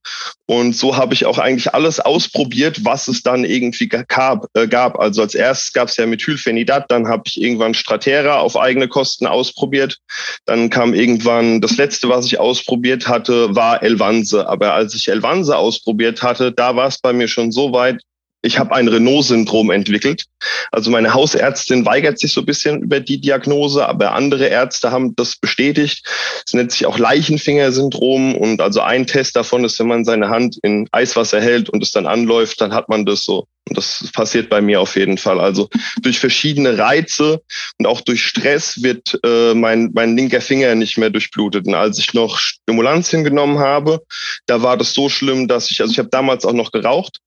Und 0.46 0.76
so 0.76 0.96
habe 0.96 1.14
ich 1.14 1.26
auch 1.26 1.38
eigentlich 1.38 1.74
alles 1.74 1.98
ausprobiert, 1.98 2.84
was 2.84 3.08
es 3.08 3.22
dann 3.22 3.44
irgendwie 3.44 3.88
gab. 3.88 4.46
Äh, 4.54 4.68
gab. 4.68 4.98
Also 4.98 5.22
als 5.22 5.34
erstes 5.34 5.72
gab 5.72 5.88
es 5.88 5.96
ja 5.96 6.06
Methylphenidat, 6.06 6.90
dann 6.90 7.08
habe 7.08 7.24
ich 7.26 7.40
irgendwann 7.40 7.74
Stratera 7.74 8.38
auf 8.38 8.56
eigene 8.56 8.88
Kosten 8.88 9.26
ausprobiert. 9.26 9.98
Dann 10.44 10.70
kam 10.70 10.94
irgendwann 10.94 11.60
das 11.60 11.76
letzte, 11.76 12.08
was 12.08 12.26
ich 12.26 12.38
ausprobiert 12.38 13.08
hatte, 13.08 13.54
war 13.54 13.82
Elvanse. 13.82 14.48
Aber 14.48 14.74
als 14.74 14.94
ich 14.94 15.08
Elvanse 15.08 15.56
ausprobiert 15.56 16.22
hatte, 16.22 16.52
da 16.52 16.76
war 16.76 16.88
es 16.88 16.98
bei 16.98 17.12
mir 17.12 17.28
schon 17.28 17.50
so 17.50 17.72
weit, 17.72 18.02
ich 18.42 18.58
habe 18.58 18.74
ein 18.74 18.88
Renault-Syndrom 18.88 19.70
entwickelt. 19.70 20.24
Also 20.70 20.90
meine 20.90 21.14
Hausärztin 21.14 21.84
weigert 21.84 22.18
sich 22.18 22.32
so 22.32 22.40
ein 22.42 22.46
bisschen 22.46 22.82
über 22.82 23.00
die 23.00 23.20
Diagnose, 23.20 23.86
aber 23.86 24.12
andere 24.12 24.46
Ärzte 24.46 24.90
haben 24.90 25.16
das 25.16 25.36
bestätigt. 25.36 26.06
Es 26.46 26.54
nennt 26.54 26.70
sich 26.70 26.86
auch 26.86 26.98
Leichenfinger-Syndrom 26.98 28.36
und 28.36 28.60
also 28.60 28.80
ein 28.80 29.06
Test 29.06 29.36
davon 29.36 29.64
ist, 29.64 29.78
wenn 29.80 29.88
man 29.88 30.04
seine 30.04 30.28
Hand 30.28 30.58
in 30.62 30.88
Eiswasser 30.92 31.40
hält 31.40 31.70
und 31.70 31.82
es 31.82 31.92
dann 31.92 32.06
anläuft, 32.06 32.60
dann 32.60 32.72
hat 32.72 32.88
man 32.88 33.04
das 33.04 33.24
so 33.24 33.46
das 33.70 34.10
passiert 34.12 34.48
bei 34.48 34.60
mir 34.60 34.80
auf 34.80 34.96
jeden 34.96 35.18
Fall. 35.18 35.40
Also 35.40 35.68
durch 36.00 36.18
verschiedene 36.18 36.78
Reize 36.78 37.42
und 37.78 37.86
auch 37.86 38.00
durch 38.00 38.24
Stress 38.24 38.82
wird 38.82 39.18
äh, 39.24 39.54
mein, 39.54 39.90
mein 39.92 40.16
linker 40.16 40.40
Finger 40.40 40.74
nicht 40.74 40.98
mehr 40.98 41.10
durchblutet. 41.10 41.66
Und 41.66 41.74
als 41.74 41.98
ich 41.98 42.14
noch 42.14 42.38
Stimulantien 42.38 43.24
genommen 43.24 43.58
habe, 43.58 44.02
da 44.46 44.62
war 44.62 44.76
das 44.76 44.92
so 44.92 45.08
schlimm, 45.08 45.48
dass 45.48 45.70
ich, 45.70 45.80
also 45.80 45.92
ich 45.92 45.98
habe 45.98 46.08
damals 46.10 46.44
auch 46.44 46.52
noch 46.52 46.70
geraucht 46.70 47.20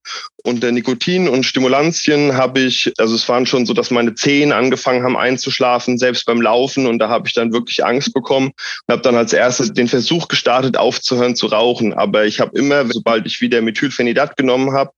und 0.43 0.63
der 0.63 0.71
Nikotin 0.71 1.27
und 1.27 1.43
Stimulantien 1.43 2.37
habe 2.37 2.61
ich, 2.61 2.93
also 2.97 3.15
es 3.15 3.27
waren 3.27 3.45
schon 3.45 3.65
so, 3.65 3.73
dass 3.73 3.91
meine 3.91 4.15
Zehen 4.15 4.51
angefangen 4.51 5.03
haben 5.03 5.17
einzuschlafen, 5.17 5.97
selbst 5.97 6.25
beim 6.25 6.41
Laufen. 6.41 6.87
Und 6.87 6.99
da 6.99 7.09
habe 7.09 7.27
ich 7.27 7.33
dann 7.33 7.51
wirklich 7.51 7.83
Angst 7.85 8.13
bekommen 8.13 8.51
und 8.87 8.91
habe 8.91 9.01
dann 9.01 9.15
als 9.15 9.33
erstes 9.33 9.73
den 9.73 9.87
Versuch 9.87 10.27
gestartet, 10.27 10.77
aufzuhören 10.77 11.35
zu 11.35 11.47
rauchen. 11.47 11.93
Aber 11.93 12.25
ich 12.25 12.39
habe 12.39 12.57
immer, 12.57 12.85
sobald 12.89 13.25
ich 13.25 13.41
wieder 13.41 13.61
Methylphenidat 13.61 14.37
genommen 14.37 14.73
habe, 14.73 14.91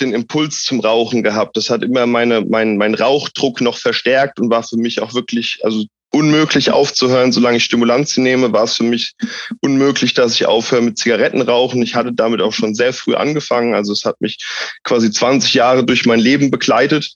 den 0.00 0.14
Impuls 0.14 0.64
zum 0.64 0.80
Rauchen 0.86 1.22
gehabt. 1.22 1.56
Das 1.56 1.70
hat 1.70 1.82
immer 1.82 2.06
meine, 2.06 2.40
mein, 2.40 2.76
mein 2.76 2.94
Rauchdruck 2.94 3.60
noch 3.60 3.76
verstärkt 3.78 4.40
und 4.40 4.50
war 4.50 4.62
für 4.62 4.76
mich 4.76 5.02
auch 5.02 5.14
wirklich, 5.14 5.60
also 5.62 5.84
unmöglich 6.12 6.70
aufzuhören, 6.70 7.32
solange 7.32 7.58
ich 7.58 7.64
Stimulanzien 7.64 8.22
nehme, 8.22 8.52
war 8.52 8.64
es 8.64 8.76
für 8.76 8.84
mich 8.84 9.12
unmöglich, 9.60 10.14
dass 10.14 10.34
ich 10.34 10.46
aufhöre 10.46 10.80
mit 10.80 10.96
Zigarettenrauchen. 10.98 11.82
Ich 11.82 11.94
hatte 11.94 12.12
damit 12.12 12.40
auch 12.40 12.52
schon 12.52 12.74
sehr 12.74 12.92
früh 12.94 13.14
angefangen. 13.14 13.74
Also 13.74 13.92
es 13.92 14.04
hat 14.04 14.20
mich 14.20 14.38
quasi 14.82 15.10
20 15.10 15.52
Jahre 15.52 15.84
durch 15.84 16.06
mein 16.06 16.20
Leben 16.20 16.50
begleitet. 16.50 17.14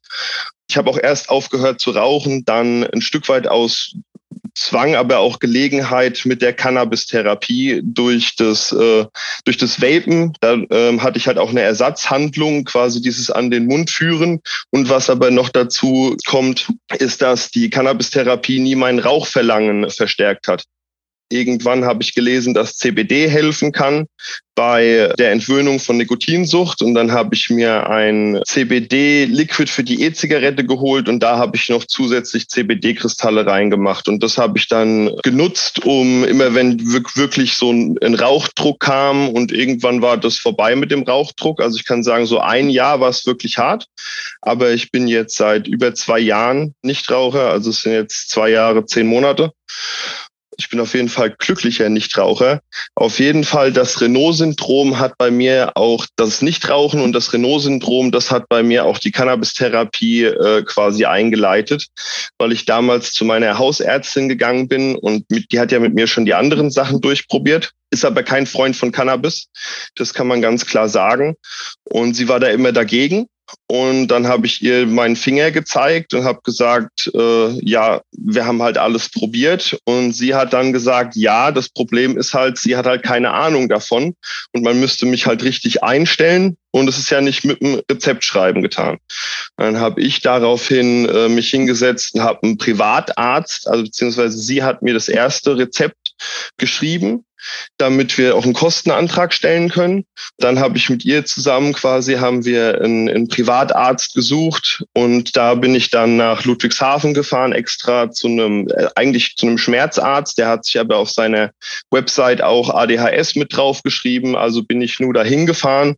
Ich 0.68 0.76
habe 0.76 0.90
auch 0.90 0.98
erst 0.98 1.30
aufgehört 1.30 1.80
zu 1.80 1.90
rauchen, 1.90 2.44
dann 2.44 2.84
ein 2.84 3.00
Stück 3.00 3.28
weit 3.28 3.48
aus 3.48 3.94
Zwang, 4.54 4.94
aber 4.94 5.18
auch 5.18 5.38
Gelegenheit 5.38 6.22
mit 6.24 6.42
der 6.42 6.52
Cannabis-Therapie 6.52 7.80
durch 7.84 8.36
das, 8.36 8.72
äh, 8.72 9.06
durch 9.44 9.56
das 9.56 9.80
Vapen. 9.80 10.32
Da 10.40 10.56
ähm, 10.70 11.02
hatte 11.02 11.18
ich 11.18 11.26
halt 11.26 11.38
auch 11.38 11.50
eine 11.50 11.62
Ersatzhandlung, 11.62 12.64
quasi 12.64 13.00
dieses 13.00 13.30
an 13.30 13.50
den 13.50 13.66
Mund 13.66 13.90
führen. 13.90 14.40
Und 14.70 14.88
was 14.88 15.10
aber 15.10 15.30
noch 15.30 15.48
dazu 15.48 16.16
kommt, 16.26 16.68
ist, 16.98 17.22
dass 17.22 17.50
die 17.50 17.70
Cannabis-Therapie 17.70 18.60
nie 18.60 18.76
mein 18.76 18.98
Rauchverlangen 18.98 19.90
verstärkt 19.90 20.48
hat. 20.48 20.64
Irgendwann 21.30 21.84
habe 21.84 22.02
ich 22.02 22.14
gelesen, 22.14 22.54
dass 22.54 22.76
CBD 22.76 23.28
helfen 23.28 23.72
kann 23.72 24.06
bei 24.60 25.10
der 25.18 25.30
Entwöhnung 25.30 25.80
von 25.80 25.96
Nikotinsucht. 25.96 26.82
Und 26.82 26.94
dann 26.94 27.12
habe 27.12 27.34
ich 27.34 27.48
mir 27.48 27.88
ein 27.88 28.42
CBD-Liquid 28.46 29.70
für 29.70 29.84
die 29.84 30.02
E-Zigarette 30.02 30.66
geholt 30.66 31.08
und 31.08 31.20
da 31.20 31.38
habe 31.38 31.56
ich 31.56 31.70
noch 31.70 31.84
zusätzlich 31.86 32.48
CBD-Kristalle 32.48 33.46
reingemacht. 33.46 34.06
Und 34.08 34.22
das 34.22 34.36
habe 34.36 34.58
ich 34.58 34.68
dann 34.68 35.10
genutzt, 35.22 35.86
um 35.86 36.24
immer, 36.24 36.54
wenn 36.54 36.78
wirklich 36.92 37.54
so 37.54 37.72
ein 37.72 38.14
Rauchdruck 38.14 38.80
kam 38.80 39.30
und 39.30 39.50
irgendwann 39.50 40.02
war 40.02 40.18
das 40.18 40.36
vorbei 40.36 40.76
mit 40.76 40.90
dem 40.90 41.04
Rauchdruck. 41.04 41.62
Also 41.62 41.76
ich 41.76 41.86
kann 41.86 42.02
sagen, 42.02 42.26
so 42.26 42.40
ein 42.40 42.68
Jahr 42.68 43.00
war 43.00 43.08
es 43.08 43.24
wirklich 43.24 43.56
hart. 43.56 43.86
Aber 44.42 44.72
ich 44.72 44.90
bin 44.90 45.08
jetzt 45.08 45.36
seit 45.36 45.68
über 45.68 45.94
zwei 45.94 46.18
Jahren 46.18 46.74
Nichtraucher. 46.82 47.50
Also 47.50 47.70
es 47.70 47.82
sind 47.82 47.92
jetzt 47.92 48.28
zwei 48.28 48.50
Jahre, 48.50 48.84
zehn 48.84 49.06
Monate. 49.06 49.52
Ich 50.60 50.68
bin 50.68 50.78
auf 50.78 50.92
jeden 50.92 51.08
Fall 51.08 51.34
glücklicher 51.38 51.88
Nichtraucher. 51.88 52.60
Auf 52.94 53.18
jeden 53.18 53.44
Fall 53.44 53.72
das 53.72 53.98
Renault-Syndrom 54.02 54.98
hat 54.98 55.16
bei 55.16 55.30
mir 55.30 55.72
auch 55.74 56.04
das 56.16 56.42
Nichtrauchen 56.42 57.00
und 57.00 57.14
das 57.14 57.32
Renault-Syndrom, 57.32 58.12
das 58.12 58.30
hat 58.30 58.46
bei 58.50 58.62
mir 58.62 58.84
auch 58.84 58.98
die 58.98 59.10
Cannabis-Therapie 59.10 60.24
äh, 60.24 60.62
quasi 60.64 61.06
eingeleitet, 61.06 61.86
weil 62.36 62.52
ich 62.52 62.66
damals 62.66 63.12
zu 63.12 63.24
meiner 63.24 63.56
Hausärztin 63.56 64.28
gegangen 64.28 64.68
bin 64.68 64.96
und 64.96 65.30
mit, 65.30 65.50
die 65.50 65.58
hat 65.58 65.72
ja 65.72 65.80
mit 65.80 65.94
mir 65.94 66.06
schon 66.06 66.26
die 66.26 66.34
anderen 66.34 66.70
Sachen 66.70 67.00
durchprobiert 67.00 67.72
ist 67.90 68.04
aber 68.04 68.22
kein 68.22 68.46
Freund 68.46 68.76
von 68.76 68.92
Cannabis. 68.92 69.48
Das 69.96 70.14
kann 70.14 70.26
man 70.26 70.40
ganz 70.40 70.66
klar 70.66 70.88
sagen. 70.88 71.36
Und 71.84 72.14
sie 72.14 72.28
war 72.28 72.40
da 72.40 72.48
immer 72.48 72.72
dagegen. 72.72 73.26
Und 73.66 74.08
dann 74.08 74.26
habe 74.26 74.46
ich 74.46 74.62
ihr 74.62 74.86
meinen 74.86 75.16
Finger 75.16 75.50
gezeigt 75.50 76.14
und 76.14 76.24
habe 76.24 76.40
gesagt, 76.42 77.10
äh, 77.14 77.50
ja, 77.64 78.00
wir 78.12 78.46
haben 78.46 78.62
halt 78.62 78.78
alles 78.78 79.08
probiert. 79.10 79.78
Und 79.84 80.12
sie 80.12 80.34
hat 80.34 80.52
dann 80.52 80.72
gesagt, 80.72 81.16
ja, 81.16 81.52
das 81.52 81.68
Problem 81.68 82.16
ist 82.16 82.34
halt, 82.34 82.58
sie 82.58 82.76
hat 82.76 82.86
halt 82.86 83.02
keine 83.02 83.32
Ahnung 83.32 83.68
davon 83.68 84.14
und 84.52 84.62
man 84.62 84.78
müsste 84.80 85.06
mich 85.06 85.26
halt 85.26 85.42
richtig 85.42 85.82
einstellen. 85.82 86.56
Und 86.72 86.88
es 86.88 86.98
ist 86.98 87.10
ja 87.10 87.20
nicht 87.20 87.44
mit 87.44 87.60
dem 87.60 87.80
Rezeptschreiben 87.90 88.62
getan. 88.62 88.98
Dann 89.56 89.80
habe 89.80 90.00
ich 90.00 90.20
daraufhin 90.20 91.08
äh, 91.08 91.28
mich 91.28 91.50
hingesetzt 91.50 92.14
und 92.14 92.22
habe 92.22 92.44
einen 92.44 92.58
Privatarzt, 92.58 93.66
also 93.66 93.82
beziehungsweise 93.82 94.38
sie 94.38 94.62
hat 94.62 94.80
mir 94.80 94.94
das 94.94 95.08
erste 95.08 95.58
Rezept 95.58 96.14
geschrieben 96.58 97.24
damit 97.78 98.18
wir 98.18 98.36
auch 98.36 98.44
einen 98.44 98.52
Kostenantrag 98.52 99.32
stellen 99.32 99.70
können. 99.70 100.04
Dann 100.38 100.58
habe 100.58 100.76
ich 100.76 100.90
mit 100.90 101.04
ihr 101.04 101.24
zusammen 101.24 101.72
quasi, 101.72 102.14
haben 102.14 102.44
wir 102.44 102.80
einen, 102.80 103.08
einen, 103.08 103.28
Privatarzt 103.28 104.14
gesucht 104.14 104.84
und 104.92 105.36
da 105.36 105.54
bin 105.54 105.74
ich 105.74 105.90
dann 105.90 106.16
nach 106.16 106.44
Ludwigshafen 106.44 107.14
gefahren, 107.14 107.52
extra 107.52 108.10
zu 108.10 108.28
einem, 108.28 108.68
äh, 108.68 108.88
eigentlich 108.96 109.36
zu 109.36 109.46
einem 109.46 109.58
Schmerzarzt. 109.58 110.36
Der 110.38 110.48
hat 110.48 110.64
sich 110.64 110.78
aber 110.78 110.96
auf 110.96 111.10
seiner 111.10 111.52
Website 111.90 112.42
auch 112.42 112.70
ADHS 112.70 113.36
mit 113.36 113.56
draufgeschrieben. 113.56 114.36
Also 114.36 114.62
bin 114.62 114.82
ich 114.82 115.00
nur 115.00 115.14
dahin 115.14 115.46
gefahren 115.46 115.96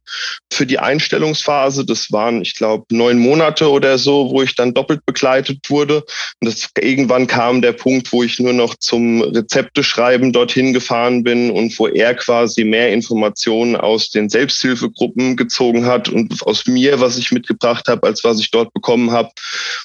für 0.53 0.67
die 0.67 0.79
Einstellungsphase. 0.79 1.85
Das 1.85 2.13
waren, 2.13 2.43
ich 2.43 2.55
glaube, 2.55 2.85
neun 2.91 3.19
Monate 3.19 3.71
oder 3.71 3.99
so, 3.99 4.31
wo 4.31 4.43
ich 4.43 4.55
dann 4.55 4.75
doppelt 4.75 5.05
begleitet 5.07 5.59
wurde. 5.69 6.05
Und 6.41 6.47
das, 6.47 6.69
irgendwann 6.79 7.27
kam 7.27 7.63
der 7.63 7.73
Punkt, 7.73 8.13
wo 8.13 8.23
ich 8.23 8.39
nur 8.39 8.53
noch 8.53 8.77
zum 8.77 9.23
Rezepte 9.23 9.83
schreiben 9.83 10.33
dorthin 10.33 10.73
gefahren 10.73 11.25
bin 11.25 11.32
bin 11.33 11.51
und 11.51 11.79
wo 11.79 11.89
er 11.89 12.15
quasi 12.15 12.65
mehr 12.65 12.93
Informationen 12.93 13.75
aus 13.75 14.11
den 14.11 14.29
Selbsthilfegruppen 14.29 15.37
gezogen 15.37 15.87
hat 15.87 16.11
und 16.11 16.43
aus 16.43 16.67
mir, 16.67 17.01
was 17.01 17.17
ich 17.17 17.33
mitgebracht 17.33 17.89
habe, 17.89 18.07
als 18.07 18.23
was 18.23 18.39
ich 18.39 18.51
dort 18.51 18.73
bekommen 18.75 19.11
habe. 19.11 19.31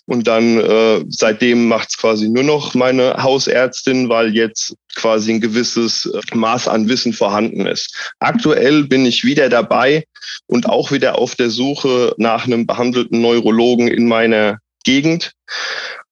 Und 0.05 0.27
dann 0.27 0.59
äh, 0.59 1.05
seitdem 1.07 1.67
macht 1.67 1.89
es 1.89 1.97
quasi 1.97 2.27
nur 2.27 2.43
noch 2.43 2.73
meine 2.73 3.15
Hausärztin, 3.23 4.09
weil 4.09 4.35
jetzt 4.35 4.75
quasi 4.95 5.33
ein 5.33 5.41
gewisses 5.41 6.05
äh, 6.05 6.35
Maß 6.35 6.67
an 6.67 6.89
Wissen 6.89 7.13
vorhanden 7.13 7.65
ist. 7.65 7.95
Aktuell 8.19 8.83
bin 8.83 9.05
ich 9.05 9.23
wieder 9.23 9.47
dabei 9.47 10.05
und 10.47 10.67
auch 10.67 10.91
wieder 10.91 11.17
auf 11.17 11.35
der 11.35 11.49
Suche 11.49 12.13
nach 12.17 12.45
einem 12.45 12.67
behandelten 12.67 13.21
Neurologen 13.21 13.87
in 13.87 14.07
meiner 14.07 14.57
Gegend. 14.83 15.31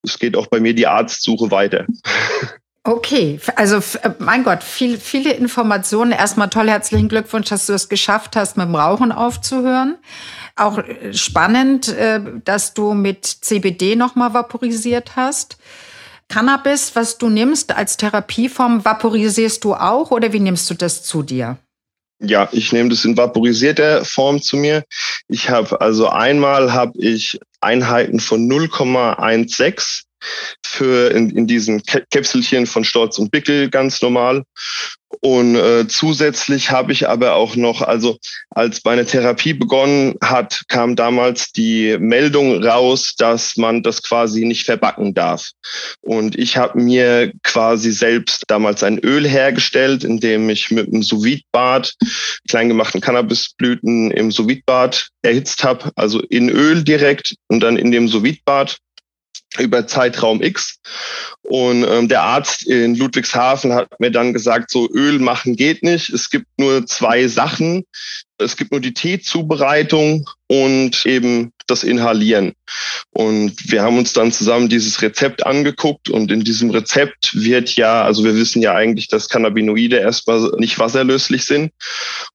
Es 0.03 0.17
geht 0.17 0.37
auch 0.37 0.47
bei 0.47 0.61
mir 0.61 0.73
die 0.73 0.87
Arztsuche 0.87 1.51
weiter. 1.51 1.85
Okay, 2.87 3.39
also 3.55 3.77
äh, 3.77 4.11
mein 4.19 4.43
Gott, 4.43 4.63
viel, 4.63 4.99
viele 4.99 5.33
Informationen. 5.33 6.11
Erstmal 6.11 6.49
toll, 6.51 6.69
herzlichen 6.69 7.09
Glückwunsch, 7.09 7.49
dass 7.49 7.65
du 7.65 7.73
es 7.73 7.89
geschafft 7.89 8.35
hast, 8.35 8.57
mit 8.57 8.67
dem 8.67 8.75
Rauchen 8.75 9.11
aufzuhören. 9.11 9.97
Auch 10.55 10.77
äh, 10.77 11.11
spannend, 11.11 11.87
äh, 11.87 12.21
dass 12.43 12.75
du 12.75 12.93
mit 12.93 13.25
CBD 13.25 13.95
nochmal 13.95 14.35
vaporisiert 14.35 15.15
hast. 15.15 15.57
Cannabis, 16.29 16.95
was 16.95 17.17
du 17.17 17.29
nimmst 17.29 17.75
als 17.75 17.97
Therapieform, 17.97 18.85
vaporisierst 18.85 19.63
du 19.63 19.73
auch 19.73 20.11
oder 20.11 20.31
wie 20.31 20.39
nimmst 20.39 20.69
du 20.69 20.75
das 20.75 21.01
zu 21.01 21.23
dir? 21.23 21.57
Ja, 22.19 22.49
ich 22.51 22.71
nehme 22.71 22.89
das 22.89 23.03
in 23.03 23.17
vaporisierter 23.17 24.05
Form 24.05 24.43
zu 24.43 24.57
mir. 24.57 24.83
Ich 25.27 25.49
habe 25.49 25.81
also 25.81 26.07
einmal 26.07 26.71
habe 26.71 26.93
ich 26.99 27.39
Einheiten 27.61 28.19
von 28.19 28.47
0,16 28.47 30.03
für 30.65 31.11
in, 31.11 31.29
in 31.31 31.47
diesen 31.47 31.83
Käpselchen 31.83 32.65
von 32.65 32.83
Stolz 32.83 33.17
und 33.17 33.31
Bickel 33.31 33.69
ganz 33.69 34.01
normal. 34.01 34.43
Und 35.21 35.55
äh, 35.55 35.87
zusätzlich 35.87 36.71
habe 36.71 36.91
ich 36.91 37.07
aber 37.07 37.35
auch 37.35 37.55
noch, 37.55 37.81
also 37.81 38.17
als 38.49 38.83
meine 38.83 39.05
Therapie 39.05 39.53
begonnen 39.53 40.15
hat, 40.21 40.63
kam 40.67 40.95
damals 40.95 41.51
die 41.51 41.97
Meldung 41.99 42.63
raus, 42.63 43.15
dass 43.17 43.57
man 43.57 43.83
das 43.83 44.03
quasi 44.03 44.45
nicht 44.45 44.65
verbacken 44.65 45.13
darf. 45.13 45.51
Und 46.01 46.37
ich 46.37 46.57
habe 46.57 46.79
mir 46.79 47.31
quasi 47.43 47.91
selbst 47.91 48.43
damals 48.47 48.83
ein 48.83 48.99
Öl 48.99 49.27
hergestellt, 49.27 50.03
in 50.03 50.19
dem 50.19 50.49
ich 50.49 50.71
mit 50.71 50.87
einem 50.87 51.03
sous 51.03 51.39
bad 51.51 51.93
kleingemachten 52.49 53.01
Cannabisblüten 53.01 54.11
im 54.11 54.31
sous 54.31 54.47
bad 54.65 55.07
erhitzt 55.21 55.63
habe, 55.63 55.91
also 55.95 56.19
in 56.29 56.49
Öl 56.49 56.83
direkt 56.83 57.35
und 57.47 57.61
dann 57.61 57.77
in 57.77 57.91
dem 57.91 58.07
sous 58.07 58.23
bad 58.45 58.77
über 59.59 59.87
Zeitraum 59.87 60.41
X. 60.41 60.79
Und 61.43 61.83
ähm, 61.83 62.07
der 62.07 62.23
Arzt 62.23 62.65
in 62.65 62.95
Ludwigshafen 62.95 63.73
hat 63.73 63.99
mir 63.99 64.11
dann 64.11 64.33
gesagt, 64.33 64.71
so 64.71 64.89
Öl 64.91 65.19
machen 65.19 65.55
geht 65.55 65.83
nicht. 65.83 66.09
Es 66.09 66.29
gibt 66.29 66.47
nur 66.57 66.85
zwei 66.85 67.27
Sachen. 67.27 67.85
Es 68.37 68.57
gibt 68.57 68.71
nur 68.71 68.81
die 68.81 68.93
Teezubereitung 68.93 70.27
und 70.47 71.05
eben 71.05 71.53
das 71.67 71.83
Inhalieren. 71.83 72.53
Und 73.11 73.71
wir 73.71 73.81
haben 73.81 73.97
uns 73.97 74.11
dann 74.13 74.31
zusammen 74.31 74.67
dieses 74.67 75.01
Rezept 75.01 75.45
angeguckt 75.45 76.09
und 76.09 76.31
in 76.31 76.43
diesem 76.43 76.69
Rezept 76.69 77.31
wird 77.33 77.75
ja, 77.75 78.03
also 78.03 78.23
wir 78.23 78.35
wissen 78.35 78.61
ja 78.61 78.73
eigentlich, 78.73 79.07
dass 79.07 79.29
Cannabinoide 79.29 79.97
erstmal 79.97 80.51
nicht 80.57 80.77
wasserlöslich 80.79 81.45
sind. 81.45 81.71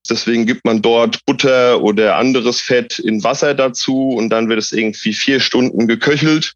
Deswegen 0.09 0.45
gibt 0.45 0.65
man 0.65 0.81
dort 0.81 1.23
Butter 1.25 1.81
oder 1.81 2.15
anderes 2.15 2.61
Fett 2.61 2.97
in 2.97 3.23
Wasser 3.23 3.53
dazu 3.53 4.09
und 4.09 4.29
dann 4.29 4.49
wird 4.49 4.59
es 4.59 4.71
irgendwie 4.71 5.13
vier 5.13 5.39
Stunden 5.39 5.87
geköchelt 5.87 6.55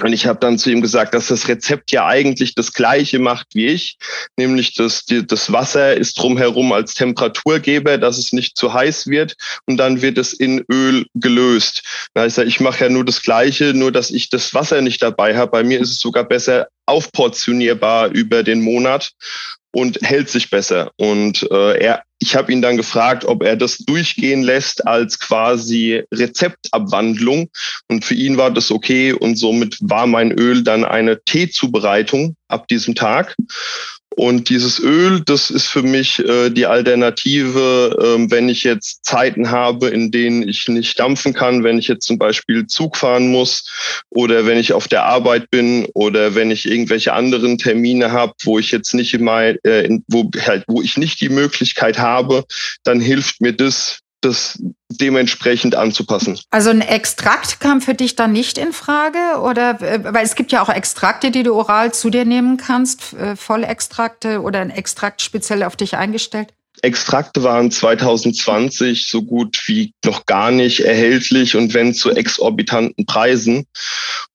Und 0.00 0.14
ich 0.14 0.26
habe 0.26 0.38
dann 0.40 0.58
zu 0.58 0.70
ihm 0.70 0.80
gesagt, 0.80 1.12
dass 1.12 1.26
das 1.26 1.48
Rezept 1.48 1.92
ja 1.92 2.06
eigentlich 2.06 2.54
das 2.54 2.72
gleiche 2.72 3.18
macht 3.18 3.48
wie 3.54 3.66
ich, 3.66 3.98
nämlich 4.38 4.74
dass 4.74 5.04
die, 5.04 5.26
das 5.26 5.52
Wasser 5.52 5.94
ist 5.94 6.14
drumherum 6.14 6.72
als 6.72 6.94
Temperaturgeber, 6.94 7.98
dass 7.98 8.16
es 8.16 8.32
nicht 8.32 8.56
zu 8.56 8.72
heiß 8.72 9.08
wird 9.08 9.36
und 9.66 9.76
dann 9.76 10.00
wird 10.00 10.16
es 10.16 10.32
in 10.32 10.64
Öl 10.70 11.04
gelöst. 11.14 11.82
Da 12.14 12.24
ich, 12.24 12.38
ich 12.38 12.60
mache 12.60 12.84
ja 12.84 12.90
nur 12.90 13.04
das 13.04 13.20
gleiche, 13.20 13.74
nur 13.74 13.92
dass 13.92 14.10
ich 14.10 14.30
das 14.30 14.54
Wasser 14.54 14.80
nicht 14.80 15.02
dabei 15.02 15.36
habe. 15.36 15.50
Bei 15.50 15.62
mir 15.62 15.78
ist 15.78 15.90
es 15.90 16.00
sogar 16.00 16.24
besser 16.24 16.68
aufportionierbar 16.86 18.08
über 18.08 18.42
den 18.42 18.62
Monat 18.62 19.12
und 19.72 19.98
hält 20.02 20.28
sich 20.28 20.50
besser. 20.50 20.92
Und 20.96 21.48
äh, 21.50 21.78
er, 21.78 22.02
ich 22.18 22.36
habe 22.36 22.52
ihn 22.52 22.62
dann 22.62 22.76
gefragt, 22.76 23.24
ob 23.24 23.42
er 23.42 23.56
das 23.56 23.78
durchgehen 23.78 24.42
lässt 24.42 24.86
als 24.86 25.18
quasi 25.18 26.04
Rezeptabwandlung. 26.12 27.48
Und 27.88 28.04
für 28.04 28.14
ihn 28.14 28.36
war 28.36 28.50
das 28.50 28.70
okay. 28.70 29.12
Und 29.12 29.36
somit 29.36 29.78
war 29.80 30.06
mein 30.06 30.30
Öl 30.30 30.62
dann 30.62 30.84
eine 30.84 31.22
Teezubereitung 31.24 32.36
ab 32.48 32.68
diesem 32.68 32.94
Tag. 32.94 33.34
Und 34.16 34.48
dieses 34.48 34.78
Öl, 34.78 35.20
das 35.24 35.50
ist 35.50 35.66
für 35.66 35.82
mich 35.82 36.18
äh, 36.18 36.50
die 36.50 36.66
Alternative, 36.66 37.96
äh, 37.98 38.30
wenn 38.30 38.48
ich 38.48 38.64
jetzt 38.64 39.04
Zeiten 39.04 39.50
habe, 39.50 39.88
in 39.88 40.10
denen 40.10 40.46
ich 40.46 40.68
nicht 40.68 40.98
dampfen 40.98 41.32
kann, 41.32 41.64
wenn 41.64 41.78
ich 41.78 41.88
jetzt 41.88 42.06
zum 42.06 42.18
Beispiel 42.18 42.66
Zug 42.66 42.96
fahren 42.96 43.28
muss 43.28 44.04
oder 44.10 44.46
wenn 44.46 44.58
ich 44.58 44.72
auf 44.72 44.88
der 44.88 45.04
Arbeit 45.04 45.50
bin 45.50 45.86
oder 45.94 46.34
wenn 46.34 46.50
ich 46.50 46.70
irgendwelche 46.70 47.12
anderen 47.12 47.58
Termine 47.58 48.12
habe, 48.12 48.34
wo 48.42 48.58
ich 48.58 48.70
jetzt 48.70 48.94
nicht 48.94 49.14
immer, 49.14 49.42
äh, 49.64 49.98
wo, 50.08 50.30
halt, 50.46 50.64
wo 50.66 50.82
ich 50.82 50.96
nicht 50.96 51.20
die 51.20 51.28
Möglichkeit 51.30 51.98
habe, 51.98 52.44
dann 52.84 53.00
hilft 53.00 53.40
mir 53.40 53.52
das 53.52 54.00
das 54.24 54.58
dementsprechend 54.88 55.74
anzupassen. 55.74 56.38
Also 56.50 56.70
ein 56.70 56.80
Extrakt 56.80 57.60
kam 57.60 57.80
für 57.80 57.94
dich 57.94 58.16
dann 58.16 58.32
nicht 58.32 58.58
in 58.58 58.72
Frage 58.72 59.40
oder 59.40 59.80
äh, 59.82 60.00
weil 60.04 60.24
es 60.24 60.34
gibt 60.34 60.52
ja 60.52 60.62
auch 60.62 60.68
Extrakte, 60.68 61.30
die 61.30 61.42
du 61.42 61.54
oral 61.54 61.92
zu 61.92 62.10
dir 62.10 62.24
nehmen 62.24 62.56
kannst, 62.56 63.14
äh, 63.14 63.36
Vollextrakte 63.36 64.40
oder 64.42 64.60
ein 64.60 64.70
Extrakt 64.70 65.22
speziell 65.22 65.62
auf 65.62 65.76
dich 65.76 65.96
eingestellt? 65.96 66.52
Extrakte 66.80 67.42
waren 67.42 67.70
2020 67.70 69.06
so 69.06 69.22
gut 69.22 69.62
wie 69.66 69.92
noch 70.04 70.26
gar 70.26 70.50
nicht 70.50 70.80
erhältlich 70.80 71.54
und 71.54 71.74
wenn 71.74 71.92
zu 71.92 72.10
exorbitanten 72.10 73.04
Preisen. 73.04 73.66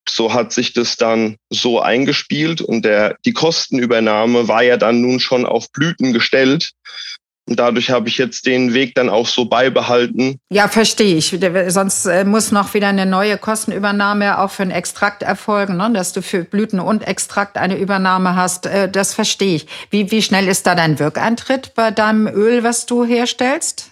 So 0.08 0.34
hat 0.34 0.54
sich 0.54 0.74
das 0.74 0.98
dann 0.98 1.38
so 1.50 1.82
eingespielt 1.82 2.62
und 2.62 2.86
der, 2.86 3.18
die 3.26 3.34
Kostenübernahme 3.34 4.48
war 4.48 4.64
ja 4.64 4.78
dann 4.78 5.02
nun 5.02 5.20
schon 5.20 5.46
auf 5.46 5.72
Blüten 5.72 6.14
gestellt. 6.14 6.72
Und 7.48 7.60
dadurch 7.60 7.90
habe 7.90 8.10
ich 8.10 8.18
jetzt 8.18 8.46
den 8.46 8.74
Weg 8.74 8.94
dann 8.96 9.10
auch 9.10 9.26
so 9.26 9.46
beibehalten. 9.46 10.40
Ja, 10.50 10.68
verstehe 10.68 11.16
ich. 11.16 11.38
Sonst 11.70 12.06
äh, 12.06 12.26
muss 12.26 12.52
noch 12.52 12.74
wieder 12.74 12.90
eine 12.90 13.06
neue 13.06 13.38
Kostenübernahme 13.38 14.40
auch 14.40 14.52
für 14.52 14.64
einen 14.64 14.72
Extrakt 14.72 15.24
erfolgen, 15.24 15.78
ne? 15.78 15.90
dass 15.94 16.12
du 16.12 16.22
für 16.22 16.44
Blüten 16.44 16.82
und 16.82 17.08
Extrakt 17.08 17.58
eine 17.58 17.78
Übernahme 17.78 18.36
hast. 18.36 18.66
Äh, 18.66 18.92
das 18.92 19.14
verstehe 19.14 19.56
ich. 19.56 19.68
Wie, 19.90 20.12
wie 20.12 20.22
schnell 20.22 20.48
ist 20.50 20.68
da 20.68 20.76
dein 20.76 21.00
Wirkeintritt 21.00 21.74
bei 21.74 21.92
deinem 21.92 22.28
Öl, 22.28 22.64
was 22.64 22.86
du 22.86 23.06
herstellst? 23.06 23.92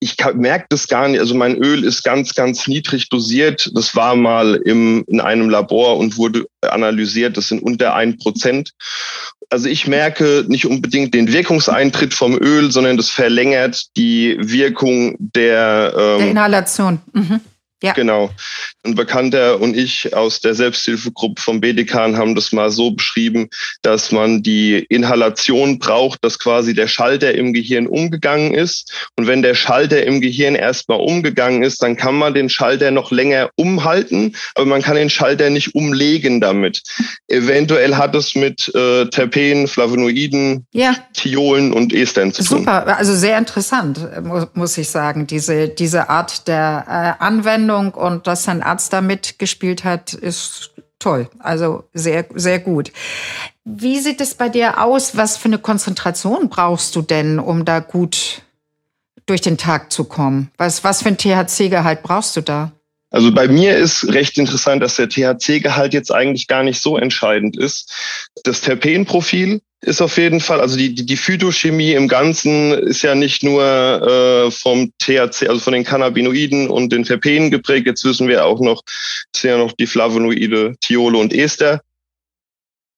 Ich 0.00 0.16
merke 0.34 0.66
das 0.68 0.88
gar 0.88 1.08
nicht. 1.08 1.20
Also 1.20 1.34
mein 1.34 1.56
Öl 1.56 1.84
ist 1.84 2.02
ganz, 2.02 2.34
ganz 2.34 2.66
niedrig 2.66 3.08
dosiert. 3.08 3.70
Das 3.74 3.94
war 3.96 4.16
mal 4.16 4.56
im, 4.64 5.04
in 5.06 5.20
einem 5.20 5.50
Labor 5.50 5.98
und 5.98 6.16
wurde 6.16 6.46
analysiert. 6.62 7.36
Das 7.36 7.48
sind 7.48 7.62
unter 7.62 7.94
ein 7.94 8.18
Prozent. 8.18 8.72
Also 9.50 9.68
ich 9.68 9.86
merke 9.86 10.44
nicht 10.48 10.66
unbedingt 10.66 11.14
den 11.14 11.32
Wirkungseintritt 11.32 12.14
vom 12.14 12.36
Öl, 12.36 12.70
sondern 12.72 12.96
das 12.96 13.10
verlängert 13.10 13.84
die 13.96 14.36
Wirkung 14.40 15.16
der, 15.18 15.94
ähm, 15.96 16.18
der 16.18 16.30
Inhalation. 16.30 17.00
Mhm. 17.12 17.40
Ja. 17.82 17.92
Genau. 17.92 18.30
Ein 18.84 18.94
Bekannter 18.94 19.60
und 19.60 19.74
ich 19.76 20.14
aus 20.14 20.40
der 20.40 20.54
Selbsthilfegruppe 20.54 21.40
vom 21.40 21.60
BDK 21.60 21.94
haben 22.16 22.34
das 22.34 22.52
mal 22.52 22.70
so 22.70 22.90
beschrieben, 22.90 23.48
dass 23.80 24.12
man 24.12 24.42
die 24.42 24.84
Inhalation 24.90 25.78
braucht, 25.78 26.22
dass 26.22 26.38
quasi 26.38 26.74
der 26.74 26.86
Schalter 26.86 27.34
im 27.34 27.54
Gehirn 27.54 27.86
umgegangen 27.86 28.52
ist. 28.52 28.92
Und 29.16 29.26
wenn 29.26 29.40
der 29.40 29.54
Schalter 29.54 30.04
im 30.04 30.20
Gehirn 30.20 30.54
erstmal 30.54 31.00
umgegangen 31.00 31.62
ist, 31.62 31.82
dann 31.82 31.96
kann 31.96 32.14
man 32.14 32.34
den 32.34 32.50
Schalter 32.50 32.90
noch 32.90 33.10
länger 33.10 33.48
umhalten, 33.56 34.36
aber 34.54 34.66
man 34.66 34.82
kann 34.82 34.96
den 34.96 35.08
Schalter 35.08 35.48
nicht 35.48 35.74
umlegen 35.74 36.42
damit. 36.42 36.82
Eventuell 37.28 37.96
hat 37.96 38.14
es 38.14 38.34
mit 38.34 38.70
äh, 38.74 39.06
Terpenen, 39.06 39.66
Flavonoiden, 39.66 40.66
ja. 40.72 40.94
Thiolen 41.14 41.72
und 41.72 41.94
Estern 41.94 42.32
zu 42.32 42.44
tun. 42.44 42.58
Super, 42.58 42.98
also 42.98 43.14
sehr 43.14 43.38
interessant, 43.38 44.00
muss 44.54 44.76
ich 44.76 44.90
sagen, 44.90 45.26
diese, 45.26 45.68
diese 45.68 46.10
Art 46.10 46.46
der 46.48 47.16
äh, 47.18 47.24
Anwendung 47.24 47.94
und 47.94 48.26
dass 48.26 48.44
sein 48.44 48.62
Arzt 48.74 48.92
da 48.92 49.00
mitgespielt 49.00 49.84
hat, 49.84 50.14
ist 50.14 50.72
toll. 50.98 51.30
Also 51.38 51.84
sehr, 51.92 52.26
sehr 52.34 52.58
gut. 52.58 52.90
Wie 53.64 54.00
sieht 54.00 54.20
es 54.20 54.34
bei 54.34 54.48
dir 54.48 54.82
aus? 54.82 55.16
Was 55.16 55.36
für 55.36 55.46
eine 55.46 55.58
Konzentration 55.58 56.48
brauchst 56.48 56.96
du 56.96 57.02
denn, 57.02 57.38
um 57.38 57.64
da 57.64 57.78
gut 57.78 58.42
durch 59.26 59.40
den 59.40 59.56
Tag 59.56 59.92
zu 59.92 60.04
kommen? 60.04 60.50
Was, 60.56 60.82
was 60.82 61.02
für 61.02 61.10
ein 61.10 61.18
THC-Gehalt 61.18 62.02
brauchst 62.02 62.36
du 62.36 62.40
da? 62.40 62.72
Also 63.14 63.30
bei 63.30 63.46
mir 63.46 63.76
ist 63.76 64.12
recht 64.12 64.38
interessant, 64.38 64.82
dass 64.82 64.96
der 64.96 65.08
THC-Gehalt 65.08 65.94
jetzt 65.94 66.10
eigentlich 66.12 66.48
gar 66.48 66.64
nicht 66.64 66.80
so 66.80 66.98
entscheidend 66.98 67.56
ist. 67.56 67.92
Das 68.42 68.60
Terpenprofil 68.60 69.60
ist 69.82 70.02
auf 70.02 70.16
jeden 70.16 70.40
Fall, 70.40 70.60
also 70.60 70.76
die, 70.76 70.96
die, 70.96 71.06
die 71.06 71.16
Phytochemie 71.16 71.92
im 71.92 72.08
Ganzen 72.08 72.72
ist 72.72 73.02
ja 73.02 73.14
nicht 73.14 73.44
nur 73.44 73.62
äh, 73.62 74.50
vom 74.50 74.90
THC, 74.98 75.46
also 75.48 75.60
von 75.60 75.74
den 75.74 75.84
Cannabinoiden 75.84 76.68
und 76.68 76.92
den 76.92 77.04
Terpenen 77.04 77.52
geprägt. 77.52 77.86
Jetzt 77.86 78.04
wissen 78.04 78.26
wir 78.26 78.44
auch 78.44 78.60
noch, 78.60 78.82
es 79.32 79.42
sind 79.42 79.50
ja 79.50 79.58
noch 79.58 79.74
die 79.74 79.86
Flavonoide, 79.86 80.74
Thiole 80.80 81.16
und 81.16 81.32
Ester. 81.32 81.82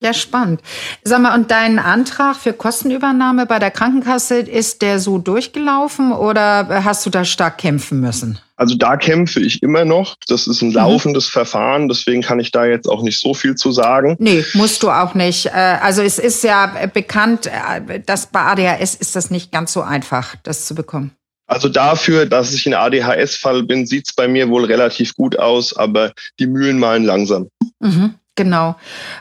Ja, 0.03 0.13
spannend. 0.13 0.61
Sag 1.05 1.23
mal, 1.23 1.35
und 1.35 1.51
dein 1.51 1.79
Antrag 1.79 2.37
für 2.37 2.53
Kostenübernahme 2.53 3.47
bei 3.47 3.59
der 3.59 3.71
Krankenkasse, 3.71 4.41
ist 4.41 4.83
der 4.83 4.99
so 4.99 5.17
durchgelaufen 5.17 6.13
oder 6.13 6.85
hast 6.85 7.07
du 7.07 7.11
da 7.11 7.25
stark 7.25 7.57
kämpfen 7.57 8.01
müssen? 8.01 8.39
Also 8.57 8.75
da 8.75 8.99
kämpfe 8.99 9.41
ich 9.41 9.63
immer 9.63 9.87
noch. 9.87 10.17
Das 10.29 10.47
ist 10.47 10.61
ein 10.61 10.69
mhm. 10.69 10.75
laufendes 10.75 11.29
mhm. 11.29 11.33
Verfahren, 11.33 11.89
deswegen 11.89 12.21
kann 12.21 12.41
ich 12.41 12.51
da 12.51 12.67
jetzt 12.67 12.89
auch 12.89 13.03
nicht 13.03 13.19
so 13.19 13.33
viel 13.33 13.55
zu 13.55 13.73
sagen. 13.73 14.17
Nee, 14.19 14.45
musst 14.53 14.83
du 14.83 14.91
auch 14.91 15.15
nicht. 15.15 15.47
Äh, 15.47 15.79
also 15.81 16.03
es 16.03 16.19
ist 16.19 16.45
ja 16.45 16.89
bekannt, 16.93 17.47
äh, 17.47 18.01
dass 18.01 18.27
bei 18.27 18.41
ADHS 18.41 18.95
ist 18.97 19.17
das 19.17 19.31
nicht 19.31 19.51
ganz 19.51 19.73
so 19.73 19.81
einfach, 19.81 20.37
das 20.43 20.67
zu 20.67 20.75
bekommen. 20.75 21.13
Also 21.47 21.69
dafür, 21.69 22.27
dass 22.27 22.53
ich 22.53 22.67
ein 22.67 22.75
ADHS-Fall 22.75 23.63
bin, 23.63 23.87
sieht 23.87 24.09
es 24.09 24.15
bei 24.15 24.29
mir 24.29 24.49
wohl 24.49 24.65
relativ 24.65 25.15
gut 25.15 25.39
aus, 25.39 25.75
aber 25.75 26.13
die 26.39 26.47
Mühlen 26.47 26.79
malen 26.79 27.05
langsam. 27.05 27.49
Mhm. 27.81 28.15
Genau. 28.37 28.77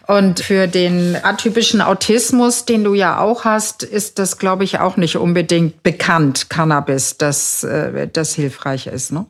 Und 0.08 0.42
für 0.42 0.68
den 0.68 1.18
atypischen 1.24 1.82
Autismus, 1.82 2.66
den 2.66 2.84
du 2.84 2.94
ja 2.94 3.20
auch 3.20 3.46
hast, 3.46 3.82
ist 3.82 4.20
das, 4.20 4.38
glaube 4.38 4.66
ich, 4.66 4.80
auch 4.80 4.98
nicht 4.98 5.16
unbedingt 5.16 5.84
bekannt, 5.84 6.50
Cannabis, 6.50 7.18
dass 7.18 7.64
äh, 7.64 8.08
das 8.12 8.36
hilfreich 8.36 8.88
ist, 8.88 9.14
ne? 9.14 9.26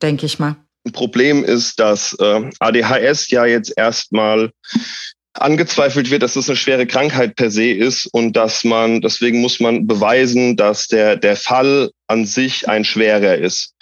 denke 0.00 0.24
ich 0.24 0.38
mal. 0.38 0.54
Ein 0.86 0.92
Problem 0.92 1.44
ist, 1.44 1.80
dass 1.80 2.16
äh, 2.20 2.50
ADHS 2.60 3.30
ja 3.30 3.44
jetzt 3.44 3.72
erstmal 3.76 4.52
angezweifelt 5.34 6.10
wird, 6.10 6.22
dass 6.22 6.36
es 6.36 6.48
eine 6.48 6.56
schwere 6.56 6.86
Krankheit 6.86 7.36
per 7.36 7.50
se 7.50 7.70
ist 7.70 8.06
und 8.06 8.34
dass 8.34 8.64
man, 8.64 9.00
deswegen 9.00 9.40
muss 9.40 9.60
man 9.60 9.86
beweisen, 9.86 10.56
dass 10.56 10.86
der, 10.86 11.16
der 11.16 11.36
Fall 11.36 11.90
an 12.06 12.26
sich 12.26 12.68
ein 12.68 12.84
schwerer 12.84 13.36
ist. 13.36 13.74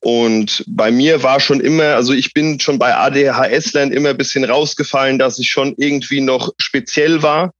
Und 0.00 0.64
bei 0.66 0.90
mir 0.90 1.22
war 1.22 1.40
schon 1.40 1.60
immer, 1.60 1.94
also 1.94 2.12
ich 2.12 2.32
bin 2.32 2.58
schon 2.58 2.78
bei 2.78 2.94
ADHS-Lern 2.94 3.92
immer 3.92 4.10
ein 4.10 4.16
bisschen 4.16 4.44
rausgefallen, 4.44 5.18
dass 5.18 5.38
ich 5.38 5.50
schon 5.50 5.74
irgendwie 5.76 6.20
noch 6.20 6.52
speziell 6.58 7.22
war. 7.22 7.52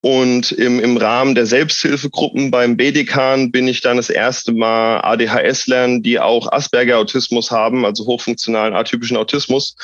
Und 0.00 0.52
im, 0.52 0.80
im 0.80 0.96
Rahmen 0.96 1.34
der 1.34 1.46
Selbsthilfegruppen 1.46 2.50
beim 2.50 2.76
BDK 2.76 3.50
bin 3.50 3.68
ich 3.68 3.80
dann 3.80 3.96
das 3.96 4.10
erste 4.10 4.52
Mal 4.52 5.00
ADHS-Lern, 5.00 6.02
die 6.02 6.18
auch 6.18 6.50
Asperger-Autismus 6.50 7.50
haben, 7.50 7.84
also 7.86 8.04
hochfunktionalen 8.04 8.74
atypischen 8.74 9.16
Autismus 9.16 9.76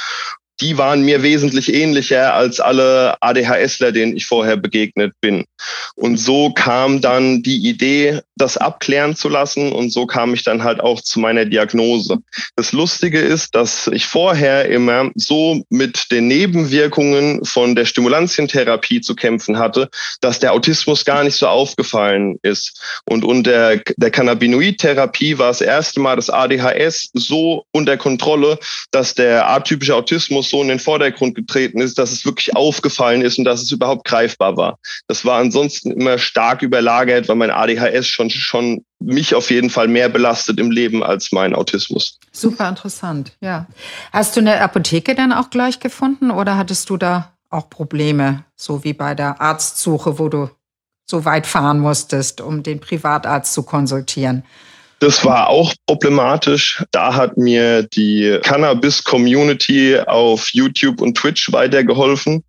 die 0.61 0.77
waren 0.79 1.03
mir 1.03 1.23
wesentlich 1.23 1.73
ähnlicher 1.73 2.35
als 2.35 2.61
alle 2.61 3.17
ADHSler, 3.21 3.93
denen 3.93 4.17
ich 4.17 4.27
vorher 4.27 4.57
begegnet 4.57 5.13
bin. 5.21 5.45
Und 5.95 6.19
so 6.19 6.51
kam 6.51 7.01
dann 7.01 7.43
die 7.43 7.69
Idee, 7.69 8.21
das 8.37 8.57
abklären 8.57 9.17
zu 9.17 9.29
lassen. 9.29 9.73
Und 9.73 9.91
so 9.91 10.07
kam 10.07 10.35
ich 10.35 10.45
dann 10.45 10.63
halt 10.63 10.81
auch 10.81 11.01
zu 11.01 11.21
meiner 11.21 11.45
Diagnose. 11.45 12.19
Das 12.57 12.73
Lustige 12.73 13.21
ist, 13.21 13.55
dass 13.55 13.89
ich 13.89 14.07
vorher 14.07 14.69
immer 14.69 15.11
so 15.15 15.63
mit 15.69 16.11
den 16.11 16.29
Nebenwirkungen 16.29 17.45
von 17.45 17.75
der 17.75 17.85
Stimulantientherapie 17.85 19.01
zu 19.01 19.15
kämpfen 19.15 19.59
hatte, 19.59 19.89
dass 20.21 20.39
der 20.39 20.53
Autismus 20.53 21.05
gar 21.05 21.25
nicht 21.25 21.37
so 21.37 21.47
aufgefallen 21.49 22.39
ist. 22.43 22.81
Und 23.09 23.25
unter 23.25 23.77
der 23.97 24.11
Cannabinoid-Therapie 24.11 25.39
war 25.39 25.49
das 25.49 25.61
erste 25.61 26.01
Mal 26.01 26.17
das 26.17 26.31
ADHS 26.31 27.11
so 27.15 27.65
unter 27.73 27.97
Kontrolle, 27.97 28.59
dass 28.91 29.15
der 29.15 29.49
atypische 29.49 29.95
Autismus 29.95 30.48
so 30.49 30.63
in 30.63 30.69
den 30.69 30.79
Vordergrund 30.79 31.35
getreten 31.35 31.81
ist, 31.81 31.99
dass 31.99 32.13
es 32.13 32.25
wirklich 32.25 32.55
aufgefallen 32.57 33.23
ist 33.23 33.39
und 33.39 33.45
dass 33.45 33.63
es 33.63 33.71
überhaupt 33.71 34.07
greifbar 34.07 34.57
war. 34.57 34.79
Das 35.07 35.25
war 35.25 35.39
ansonsten 35.39 35.91
immer 35.93 36.19
stark 36.19 36.63
überlagert, 36.63 37.29
weil 37.29 37.37
mein 37.37 37.51
ADHS 37.51 38.07
schon, 38.07 38.31
schon 38.31 38.85
mich 39.01 39.35
auf 39.35 39.51
jeden 39.51 39.71
Fall 39.71 39.89
mehr 39.89 40.09
belastet 40.09 40.59
im 40.59 40.71
Leben 40.71 41.03
als 41.03 41.33
mein 41.33 41.55
Autismus. 41.55 42.19
Super 42.33 42.69
interessant, 42.69 43.33
ja. 43.41 43.67
Hast 44.13 44.37
du 44.37 44.41
eine 44.41 44.61
Apotheke 44.61 45.15
dann 45.15 45.33
auch 45.33 45.51
gleich 45.51 45.81
gefunden 45.81 46.31
oder 46.31 46.57
hattest 46.57 46.91
du 46.91 46.97
da 46.97 47.33
auch 47.51 47.71
Probleme, 47.71 48.45
so 48.57 48.85
wie 48.85 48.93
bei 48.93 49.15
der 49.15 49.41
Arztsuche, 49.41 50.19
wo 50.19 50.29
du 50.29 50.51
so 51.07 51.25
weit 51.25 51.47
fahren 51.47 51.81
musstest, 51.81 52.41
um 52.41 52.63
den 52.63 52.81
Privatarzt 52.81 53.55
zu 53.55 53.63
konsultieren? 53.63 54.45
Das 55.01 55.25
war 55.25 55.49
auch 55.49 55.75
problematisch. 55.87 56.83
Da 56.91 57.15
hat 57.15 57.37
mir 57.37 57.85
die 57.85 58.39
Cannabis-Community 58.43 60.01
auf 60.01 60.49
YouTube 60.51 61.01
und 61.01 61.17
Twitch 61.17 61.53
weitergeholfen. 61.53 62.43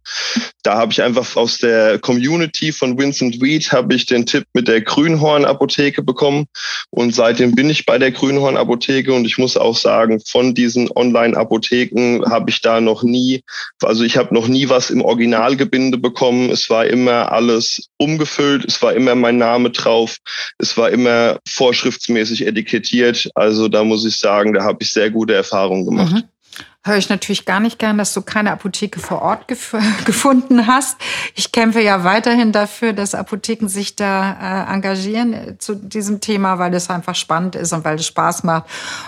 Da 0.64 0.76
habe 0.76 0.92
ich 0.92 1.02
einfach 1.02 1.36
aus 1.36 1.60
der 1.60 2.00
Community 2.00 2.72
von 2.72 2.98
Vincent 2.98 3.40
Weed 3.42 3.72
habe 3.72 3.94
ich 3.94 4.08
den 4.08 4.26
Tipp 4.26 4.46
mit 4.54 4.68
der 4.68 4.82
Grünhorn-Apotheke 4.82 6.02
bekommen. 6.02 6.48
Und 6.90 7.14
seitdem 7.14 7.54
bin 7.54 7.70
ich 7.70 7.86
bei 7.86 8.00
der 8.00 8.12
Grünhorn-Apotheke 8.12 9.14
und 9.14 9.26
ich 9.26 9.38
muss 9.38 9.56
auch 9.56 9.78
sagen, 9.78 10.20
von 10.26 10.56
diesen 10.56 10.90
Online-Apotheken 10.96 12.24
habe 12.30 12.50
ich 12.50 12.62
da 12.62 12.82
noch 12.82 13.04
nie, 13.04 13.44
also 13.84 14.04
ich 14.04 14.18
habe 14.18 14.34
noch 14.34 14.48
nie 14.48 14.70
was 14.70 14.90
im 14.90 15.02
Originalgebinde 15.02 15.98
bekommen. 15.98 16.50
Es 16.50 16.70
war 16.70 16.86
immer 16.88 17.32
alles 17.32 17.90
umgefüllt, 17.98 18.66
es 18.66 18.82
war 18.82 18.94
immer 18.94 19.14
mein 19.14 19.38
Name 19.38 19.70
drauf, 19.70 20.18
es 20.58 20.78
war 20.78 20.90
immer 20.90 21.40
vorschriftsmäßig 21.48 22.39
richtig 22.40 22.48
etikettiert. 22.48 23.30
Also 23.36 23.68
da 23.68 23.84
muss 23.84 24.06
ich 24.06 24.18
sagen, 24.18 24.54
da 24.54 24.64
habe 24.64 24.80
ich 24.82 24.92
sehr 24.92 25.10
gute 25.10 25.34
Erfahrungen 25.34 25.86
gemacht. 25.86 26.14
Mhm. 26.14 26.24
Höre 26.82 26.98
ich 26.98 27.10
natürlich 27.10 27.46
gar 27.46 27.60
nicht 27.60 27.78
gern, 27.78 27.98
dass 27.98 28.14
du 28.14 28.22
keine 28.22 28.52
Apotheke 28.52 29.02
vor 29.02 29.22
Ort 29.22 29.50
gef 29.50 29.76
gefunden 30.06 30.66
hast. 30.66 30.98
Ich 31.36 31.52
kämpfe 31.52 31.82
ja 31.82 32.06
weiterhin 32.06 32.54
dafür, 32.54 32.94
dass 32.94 33.16
Apotheken 33.16 33.68
sich 33.68 33.98
da 33.98 34.66
äh, 34.68 34.74
engagieren 34.74 35.34
äh, 35.34 35.58
zu 35.58 35.76
diesem 35.76 36.22
Thema, 36.22 36.58
weil 36.58 36.74
es 36.74 36.90
einfach 36.90 37.16
spannend 37.16 37.56
ist 37.56 37.74
und 37.74 37.84
weil 37.84 37.98
es 37.98 38.08
Spaß 38.08 38.44
macht 38.44 38.66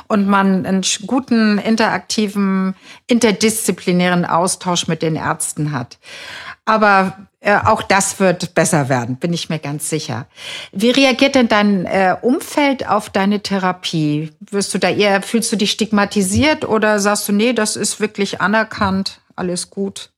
und 0.08 0.28
man 0.28 0.65
einen 0.65 0.84
guten, 1.08 1.60
interaktiven, 1.60 2.76
interdisziplinären 3.08 4.26
Austausch 4.26 4.88
mit 4.88 5.02
den 5.02 5.15
Ärzten 5.15 5.72
hat. 5.72 5.98
Aber 6.65 7.28
auch 7.44 7.82
das 7.82 8.20
wird 8.20 8.54
besser 8.54 8.88
werden, 8.88 9.16
bin 9.16 9.34
ich 9.34 9.50
mir 9.50 9.58
ganz 9.58 9.90
sicher. 9.90 10.28
Wie 10.72 10.92
reagiert 10.92 11.36
denn 11.36 11.48
dein 11.48 11.86
äh, 11.86 12.16
Umfeld 12.22 12.88
auf 12.88 13.10
deine 13.10 13.42
Therapie? 13.42 14.32
Wirst 14.40 14.74
du 14.74 14.78
da 14.78 14.90
eher, 14.90 15.22
fühlst 15.24 15.52
du 15.52 15.56
dich 15.56 15.72
stigmatisiert 15.72 16.68
oder 16.68 17.00
sagst 17.00 17.28
du, 17.28 17.32
nee, 17.32 17.54
das 17.54 17.76
ist 17.76 18.00
wirklich 18.00 18.42
anerkannt, 18.42 19.22
alles 19.36 19.72
gut? 19.72 20.12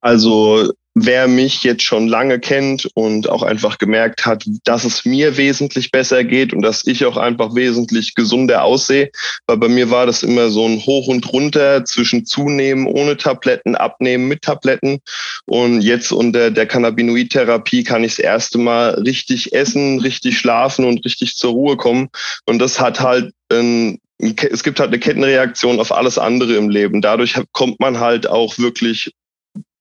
Also 0.00 0.72
wer 0.94 1.26
mich 1.26 1.64
jetzt 1.64 1.82
schon 1.82 2.06
lange 2.06 2.38
kennt 2.38 2.88
und 2.94 3.28
auch 3.28 3.42
einfach 3.42 3.78
gemerkt 3.78 4.26
hat, 4.26 4.44
dass 4.64 4.84
es 4.84 5.04
mir 5.04 5.36
wesentlich 5.36 5.90
besser 5.90 6.22
geht 6.22 6.52
und 6.52 6.62
dass 6.62 6.86
ich 6.86 7.04
auch 7.04 7.16
einfach 7.16 7.54
wesentlich 7.54 8.14
gesunder 8.14 8.62
aussehe, 8.62 9.10
weil 9.46 9.56
bei 9.56 9.68
mir 9.68 9.90
war 9.90 10.06
das 10.06 10.22
immer 10.22 10.50
so 10.50 10.66
ein 10.66 10.78
Hoch 10.86 11.08
und 11.08 11.32
Runter 11.32 11.84
zwischen 11.84 12.24
zunehmen 12.24 12.86
ohne 12.86 13.16
Tabletten, 13.16 13.74
abnehmen 13.74 14.28
mit 14.28 14.42
Tabletten 14.42 15.00
und 15.46 15.80
jetzt 15.80 16.12
unter 16.12 16.52
der 16.52 16.66
Cannabinoid-Therapie 16.66 17.82
kann 17.82 18.04
ich 18.04 18.12
das 18.12 18.20
erste 18.20 18.58
Mal 18.58 18.90
richtig 18.90 19.52
essen, 19.52 19.98
richtig 19.98 20.38
schlafen 20.38 20.84
und 20.84 21.04
richtig 21.04 21.36
zur 21.36 21.52
Ruhe 21.52 21.76
kommen 21.76 22.08
und 22.46 22.60
das 22.60 22.80
hat 22.80 23.00
halt 23.00 23.32
ein 23.50 23.98
es 24.18 24.62
gibt 24.62 24.78
halt 24.78 24.88
eine 24.88 25.00
Kettenreaktion 25.00 25.80
auf 25.80 25.92
alles 25.92 26.18
andere 26.18 26.54
im 26.54 26.70
Leben. 26.70 27.02
Dadurch 27.02 27.34
kommt 27.52 27.80
man 27.80 27.98
halt 27.98 28.28
auch 28.28 28.58
wirklich 28.58 29.12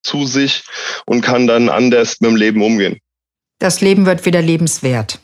zu 0.03 0.25
sich 0.25 0.63
und 1.05 1.21
kann 1.21 1.47
dann 1.47 1.69
anders 1.69 2.17
mit 2.19 2.31
dem 2.31 2.35
Leben 2.35 2.61
umgehen. 2.61 2.99
Das 3.59 3.81
Leben 3.81 4.05
wird 4.05 4.25
wieder 4.25 4.41
lebenswert. 4.41 5.19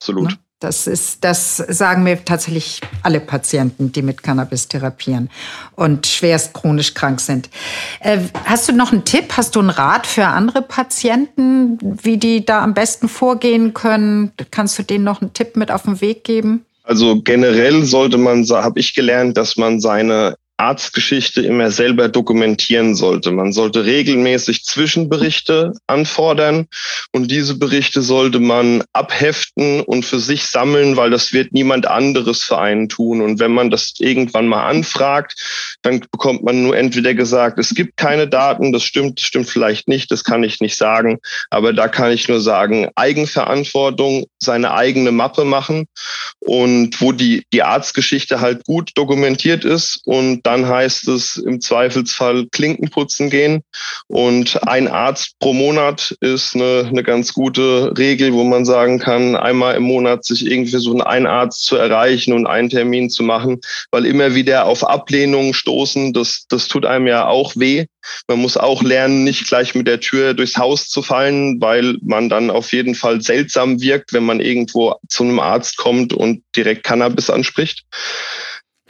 Absolut. 0.00 0.30
Ne? 0.30 0.38
Das 0.60 0.86
ist, 0.86 1.22
das 1.22 1.58
sagen 1.58 2.04
mir 2.04 2.24
tatsächlich 2.24 2.80
alle 3.02 3.20
Patienten, 3.20 3.92
die 3.92 4.00
mit 4.00 4.22
Cannabis 4.22 4.66
therapieren 4.66 5.28
und 5.76 6.06
schwerst 6.06 6.54
chronisch 6.54 6.94
krank 6.94 7.20
sind. 7.20 7.50
Äh, 8.00 8.20
hast 8.46 8.68
du 8.68 8.72
noch 8.72 8.90
einen 8.90 9.04
Tipp? 9.04 9.36
Hast 9.36 9.56
du 9.56 9.60
einen 9.60 9.68
Rat 9.68 10.06
für 10.06 10.24
andere 10.24 10.62
Patienten, 10.62 11.78
wie 12.02 12.16
die 12.16 12.46
da 12.46 12.62
am 12.62 12.72
besten 12.72 13.10
vorgehen 13.10 13.74
können? 13.74 14.32
Kannst 14.50 14.78
du 14.78 14.82
denen 14.84 15.04
noch 15.04 15.20
einen 15.20 15.34
Tipp 15.34 15.54
mit 15.56 15.70
auf 15.70 15.82
den 15.82 16.00
Weg 16.00 16.24
geben? 16.24 16.64
Also 16.82 17.20
generell 17.20 17.82
sollte 17.84 18.16
man, 18.16 18.44
habe 18.44 18.80
ich 18.80 18.94
gelernt, 18.94 19.36
dass 19.36 19.56
man 19.56 19.80
seine 19.80 20.36
Arztgeschichte 20.56 21.42
immer 21.42 21.70
selber 21.70 22.08
dokumentieren 22.08 22.94
sollte. 22.94 23.32
Man 23.32 23.52
sollte 23.52 23.84
regelmäßig 23.84 24.64
Zwischenberichte 24.64 25.72
anfordern 25.88 26.68
und 27.12 27.30
diese 27.30 27.56
Berichte 27.58 28.02
sollte 28.02 28.38
man 28.38 28.84
abheften 28.92 29.80
und 29.80 30.04
für 30.04 30.20
sich 30.20 30.46
sammeln, 30.46 30.96
weil 30.96 31.10
das 31.10 31.32
wird 31.32 31.52
niemand 31.52 31.86
anderes 31.86 32.44
für 32.44 32.58
einen 32.58 32.88
tun. 32.88 33.20
Und 33.20 33.40
wenn 33.40 33.52
man 33.52 33.70
das 33.70 33.94
irgendwann 33.98 34.46
mal 34.46 34.66
anfragt, 34.66 35.34
dann 35.82 36.00
bekommt 36.00 36.44
man 36.44 36.62
nur 36.62 36.76
entweder 36.76 37.14
gesagt, 37.14 37.58
es 37.58 37.74
gibt 37.74 37.96
keine 37.96 38.28
Daten, 38.28 38.72
das 38.72 38.84
stimmt, 38.84 39.20
stimmt 39.20 39.48
vielleicht 39.48 39.88
nicht, 39.88 40.10
das 40.12 40.22
kann 40.22 40.44
ich 40.44 40.60
nicht 40.60 40.76
sagen. 40.76 41.18
Aber 41.50 41.72
da 41.72 41.88
kann 41.88 42.12
ich 42.12 42.28
nur 42.28 42.40
sagen, 42.40 42.88
Eigenverantwortung, 42.94 44.26
seine 44.38 44.72
eigene 44.72 45.10
Mappe 45.10 45.44
machen 45.44 45.86
und 46.38 47.00
wo 47.00 47.12
die, 47.12 47.44
die 47.52 47.62
Arztgeschichte 47.62 48.40
halt 48.40 48.64
gut 48.64 48.92
dokumentiert 48.94 49.64
ist 49.64 50.00
und 50.04 50.43
dann 50.44 50.68
heißt 50.68 51.08
es 51.08 51.38
im 51.38 51.60
Zweifelsfall 51.60 52.46
Klinken 52.52 52.90
putzen 52.90 53.30
gehen. 53.30 53.62
Und 54.06 54.62
ein 54.68 54.88
Arzt 54.88 55.38
pro 55.40 55.52
Monat 55.52 56.16
ist 56.20 56.54
eine, 56.54 56.86
eine 56.86 57.02
ganz 57.02 57.32
gute 57.32 57.96
Regel, 57.96 58.32
wo 58.32 58.44
man 58.44 58.64
sagen 58.64 58.98
kann, 58.98 59.36
einmal 59.36 59.74
im 59.74 59.84
Monat 59.84 60.24
sich 60.24 60.46
irgendwie 60.46 60.70
versuchen, 60.70 61.00
einen 61.00 61.26
Arzt 61.26 61.64
zu 61.64 61.76
erreichen 61.76 62.34
und 62.34 62.46
einen 62.46 62.68
Termin 62.68 63.10
zu 63.10 63.22
machen, 63.22 63.60
weil 63.90 64.04
immer 64.04 64.34
wieder 64.34 64.66
auf 64.66 64.84
Ablehnungen 64.86 65.54
stoßen, 65.54 66.12
das, 66.12 66.44
das 66.48 66.68
tut 66.68 66.84
einem 66.84 67.06
ja 67.06 67.26
auch 67.26 67.56
weh. 67.56 67.86
Man 68.28 68.38
muss 68.38 68.58
auch 68.58 68.82
lernen, 68.82 69.24
nicht 69.24 69.46
gleich 69.46 69.74
mit 69.74 69.88
der 69.88 70.00
Tür 70.00 70.34
durchs 70.34 70.58
Haus 70.58 70.88
zu 70.88 71.00
fallen, 71.00 71.58
weil 71.60 71.96
man 72.02 72.28
dann 72.28 72.50
auf 72.50 72.72
jeden 72.72 72.94
Fall 72.94 73.22
seltsam 73.22 73.80
wirkt, 73.80 74.12
wenn 74.12 74.24
man 74.24 74.40
irgendwo 74.40 74.96
zu 75.08 75.22
einem 75.22 75.40
Arzt 75.40 75.78
kommt 75.78 76.12
und 76.12 76.42
direkt 76.54 76.84
Cannabis 76.84 77.30
anspricht. 77.30 77.84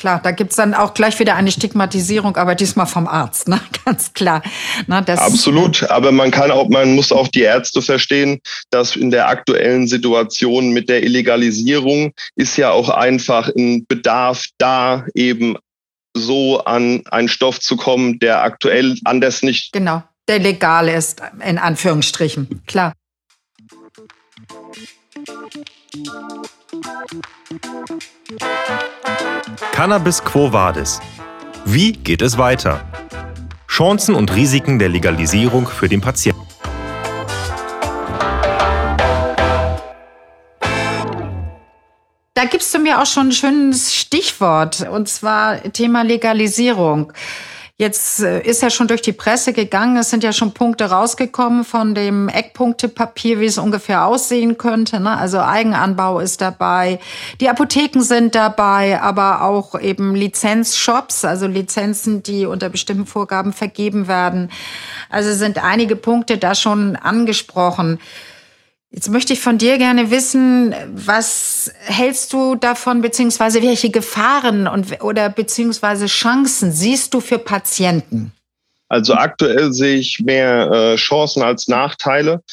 Klar, 0.04 0.20
da 0.22 0.32
gibt's 0.32 0.56
dann 0.56 0.74
auch 0.74 0.92
gleich 0.92 1.18
wieder 1.18 1.34
eine 1.34 1.50
Stigmatisierung, 1.50 2.36
aber 2.36 2.54
diesmal 2.54 2.84
vom 2.84 3.08
Arzt, 3.08 3.48
ne? 3.48 3.58
ganz 3.86 4.12
klar. 4.12 4.42
Ne, 4.86 5.02
das 5.02 5.18
Absolut, 5.18 5.82
aber 5.84 6.12
man 6.12 6.30
kann 6.30 6.50
auch, 6.50 6.68
man 6.68 6.94
muss 6.94 7.10
auch 7.10 7.26
die 7.28 7.40
Ärzte 7.40 7.80
verstehen, 7.80 8.38
dass 8.68 8.96
in 8.96 9.10
der 9.10 9.28
aktuellen 9.28 9.88
Situation 9.88 10.72
mit 10.72 10.90
der 10.90 11.04
Illegalisierung 11.04 12.12
ist 12.36 12.58
ja 12.58 12.70
auch 12.70 12.90
einfach 12.90 13.48
ein 13.56 13.86
Bedarf 13.86 14.44
da, 14.58 15.06
eben 15.14 15.56
so 16.14 16.62
an 16.62 17.02
einen 17.06 17.28
Stoff 17.28 17.58
zu 17.60 17.74
kommen, 17.74 18.18
der 18.18 18.42
aktuell 18.42 18.98
anders 19.04 19.42
nicht. 19.42 19.72
Genau, 19.72 20.02
der 20.28 20.38
legal 20.38 20.90
ist, 20.90 21.22
in 21.42 21.56
Anführungsstrichen, 21.56 22.60
klar. 22.66 22.92
Cannabis 29.72 30.22
Quo 30.24 30.52
Vadis. 30.52 31.00
Wie 31.64 31.92
geht 31.92 32.22
es 32.22 32.38
weiter? 32.38 32.84
Chancen 33.68 34.14
und 34.14 34.34
Risiken 34.34 34.78
der 34.78 34.88
Legalisierung 34.88 35.66
für 35.66 35.88
den 35.88 36.00
Patienten. 36.00 36.46
Da 42.34 42.44
gibst 42.46 42.74
du 42.74 42.78
mir 42.78 43.00
auch 43.00 43.06
schon 43.06 43.28
ein 43.28 43.32
schönes 43.32 43.94
Stichwort, 43.94 44.86
und 44.88 45.08
zwar 45.08 45.62
Thema 45.72 46.02
Legalisierung. 46.02 47.12
Jetzt 47.76 48.20
äh, 48.20 48.40
ist 48.42 48.62
ja 48.62 48.70
schon 48.70 48.86
durch 48.86 49.02
die 49.02 49.12
Presse 49.12 49.52
gegangen, 49.52 49.96
es 49.96 50.08
sind 50.08 50.22
ja 50.22 50.32
schon 50.32 50.54
Punkte 50.54 50.84
rausgekommen 50.84 51.64
von 51.64 51.92
dem 51.96 52.28
Eckpunktepapier, 52.28 53.40
wie 53.40 53.46
es 53.46 53.58
ungefähr 53.58 54.06
aussehen 54.06 54.58
könnte. 54.58 55.00
Ne? 55.00 55.18
Also 55.18 55.40
Eigenanbau 55.40 56.20
ist 56.20 56.40
dabei, 56.40 57.00
die 57.40 57.48
Apotheken 57.48 58.00
sind 58.00 58.36
dabei, 58.36 59.00
aber 59.00 59.42
auch 59.42 59.76
eben 59.80 60.14
Lizenzshops, 60.14 61.24
also 61.24 61.48
Lizenzen, 61.48 62.22
die 62.22 62.46
unter 62.46 62.68
bestimmten 62.68 63.06
Vorgaben 63.06 63.52
vergeben 63.52 64.06
werden. 64.06 64.52
Also 65.10 65.32
sind 65.32 65.58
einige 65.58 65.96
Punkte 65.96 66.38
da 66.38 66.54
schon 66.54 66.94
angesprochen. 66.94 67.98
Jetzt 68.94 69.10
möchte 69.10 69.32
ich 69.32 69.40
von 69.40 69.58
dir 69.58 69.76
gerne 69.76 70.12
wissen, 70.12 70.72
was 70.94 71.72
hältst 71.80 72.32
du 72.32 72.54
davon, 72.54 73.02
beziehungsweise 73.02 73.60
welche 73.60 73.90
Gefahren 73.90 74.68
und, 74.68 75.02
oder 75.02 75.30
beziehungsweise 75.30 76.06
Chancen 76.06 76.70
siehst 76.70 77.12
du 77.12 77.20
für 77.20 77.38
Patienten? 77.38 78.30
Also 78.88 79.14
aktuell 79.14 79.72
sehe 79.72 79.96
ich 79.96 80.20
mehr 80.20 80.70
äh, 80.70 80.94
Chancen 80.94 81.42
als 81.42 81.66
Nachteile. 81.66 82.44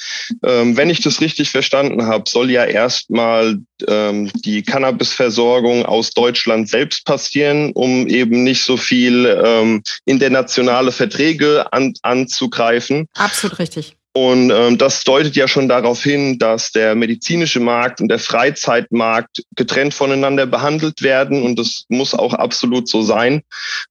Ähm, 0.42 0.76
wenn 0.78 0.90
ich 0.90 1.02
das 1.02 1.22
richtig 1.22 1.52
verstanden 1.52 2.08
habe, 2.08 2.28
soll 2.28 2.50
ja 2.50 2.66
erstmal 2.66 3.60
ähm, 3.88 4.32
die 4.34 4.64
Cannabisversorgung 4.64 5.86
aus 5.86 6.10
Deutschland 6.10 6.70
selbst 6.70 7.06
passieren, 7.06 7.72
um 7.74 8.08
eben 8.08 8.44
nicht 8.44 8.64
so 8.64 8.78
viel 8.78 9.28
ähm, 9.46 9.84
internationale 10.06 10.92
Verträge 10.92 11.72
an, 11.72 11.94
anzugreifen. 12.02 13.08
Absolut 13.14 13.60
richtig. 13.60 13.96
Und 14.14 14.52
ähm, 14.52 14.78
das 14.78 15.04
deutet 15.04 15.36
ja 15.38 15.48
schon 15.48 15.70
darauf 15.70 16.04
hin, 16.04 16.38
dass 16.38 16.72
der 16.72 16.96
medizinische 16.96 17.62
Markt 17.62 18.02
und 18.02 18.10
der 18.10 18.20
Freizeitmarkt 18.20 19.44
getrennt 19.56 19.94
voneinander 19.94 20.46
behandelt 20.46 21.02
werden. 21.02 21.44
Und 21.44 21.58
das 21.58 21.86
muss 21.88 22.14
auch 22.14 22.34
absolut 22.34 22.90
so 22.90 23.02
sein, 23.02 23.42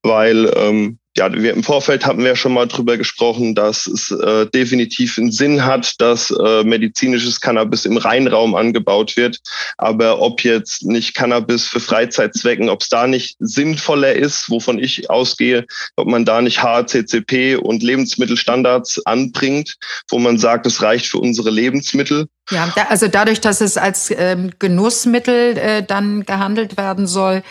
weil 0.03 0.53
ähm, 0.57 0.99
ja, 1.21 1.31
wir 1.31 1.53
im 1.53 1.63
Vorfeld 1.63 2.07
haben 2.07 2.25
wir 2.25 2.35
schon 2.35 2.55
mal 2.55 2.67
drüber 2.67 2.97
gesprochen, 2.97 3.55
dass 3.55 3.87
es 3.87 4.11
äh, 4.11 4.47
definitiv 4.47 5.19
einen 5.19 5.31
Sinn 5.31 5.67
hat, 5.67 6.01
dass 6.01 6.31
äh, 6.31 6.65
medizinisches 6.65 7.43
Cannabis 7.43 7.85
im 7.85 7.99
Reinraum 7.99 8.55
angebaut 8.55 9.19
wird. 9.19 9.39
Aber 9.77 10.23
ob 10.23 10.43
jetzt 10.45 10.83
nicht 10.83 11.15
Cannabis 11.15 11.69
für 11.69 11.79
Freizeitzwecken, 11.79 12.71
ob 12.71 12.81
es 12.81 12.89
da 12.89 13.07
nicht 13.07 13.37
sinnvoller 13.39 14.15
ist, 14.15 14.49
wovon 14.49 14.79
ich 14.79 15.11
ausgehe, 15.11 15.67
ob 15.97 16.09
man 16.09 16.25
da 16.25 16.41
nicht 16.41 16.63
HACCP 16.63 17.57
und 17.57 17.83
Lebensmittelstandards 17.83 19.05
anbringt, 19.05 19.77
wo 20.09 20.19
man 20.19 20.39
sagt, 20.39 20.65
es 20.65 20.81
reicht 20.81 21.05
für 21.05 21.19
unsere 21.19 21.51
Lebensmittel. 21.51 22.29
Ja, 22.51 22.73
also 22.89 23.09
dadurch, 23.09 23.43
dass 23.43 23.61
es 23.61 23.77
als 23.77 24.11
ähm, 24.17 24.53
Genussmittel 24.59 25.59
äh, 25.59 25.83
dann 25.83 26.25
gehandelt 26.25 26.79
werden 26.79 27.07
soll, 27.07 27.43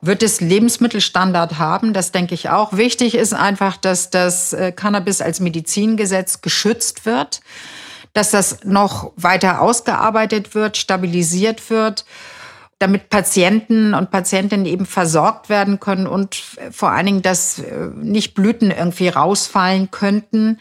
wird 0.00 0.22
es 0.22 0.40
Lebensmittelstandard 0.40 1.58
haben. 1.58 1.92
Das 1.92 2.12
denke 2.12 2.34
ich 2.34 2.50
auch. 2.50 2.72
Wichtig 2.76 3.14
ist 3.14 3.34
einfach, 3.34 3.76
dass 3.76 4.10
das 4.10 4.52
äh, 4.52 4.72
Cannabis 4.72 5.20
als 5.20 5.40
Medizingesetz 5.40 6.40
geschützt 6.40 7.04
wird, 7.04 7.40
dass 8.12 8.30
das 8.30 8.64
noch 8.64 9.12
weiter 9.16 9.60
ausgearbeitet 9.60 10.54
wird, 10.54 10.76
stabilisiert 10.76 11.70
wird 11.70 12.04
damit 12.78 13.10
Patienten 13.10 13.92
und 13.92 14.10
Patientinnen 14.10 14.66
eben 14.66 14.86
versorgt 14.86 15.48
werden 15.48 15.80
können 15.80 16.06
und 16.06 16.36
vor 16.70 16.90
allen 16.90 17.06
Dingen, 17.06 17.22
dass 17.22 17.58
äh, 17.58 17.88
nicht 17.96 18.34
Blüten 18.34 18.70
irgendwie 18.70 19.08
rausfallen 19.08 19.90
könnten. 19.90 20.60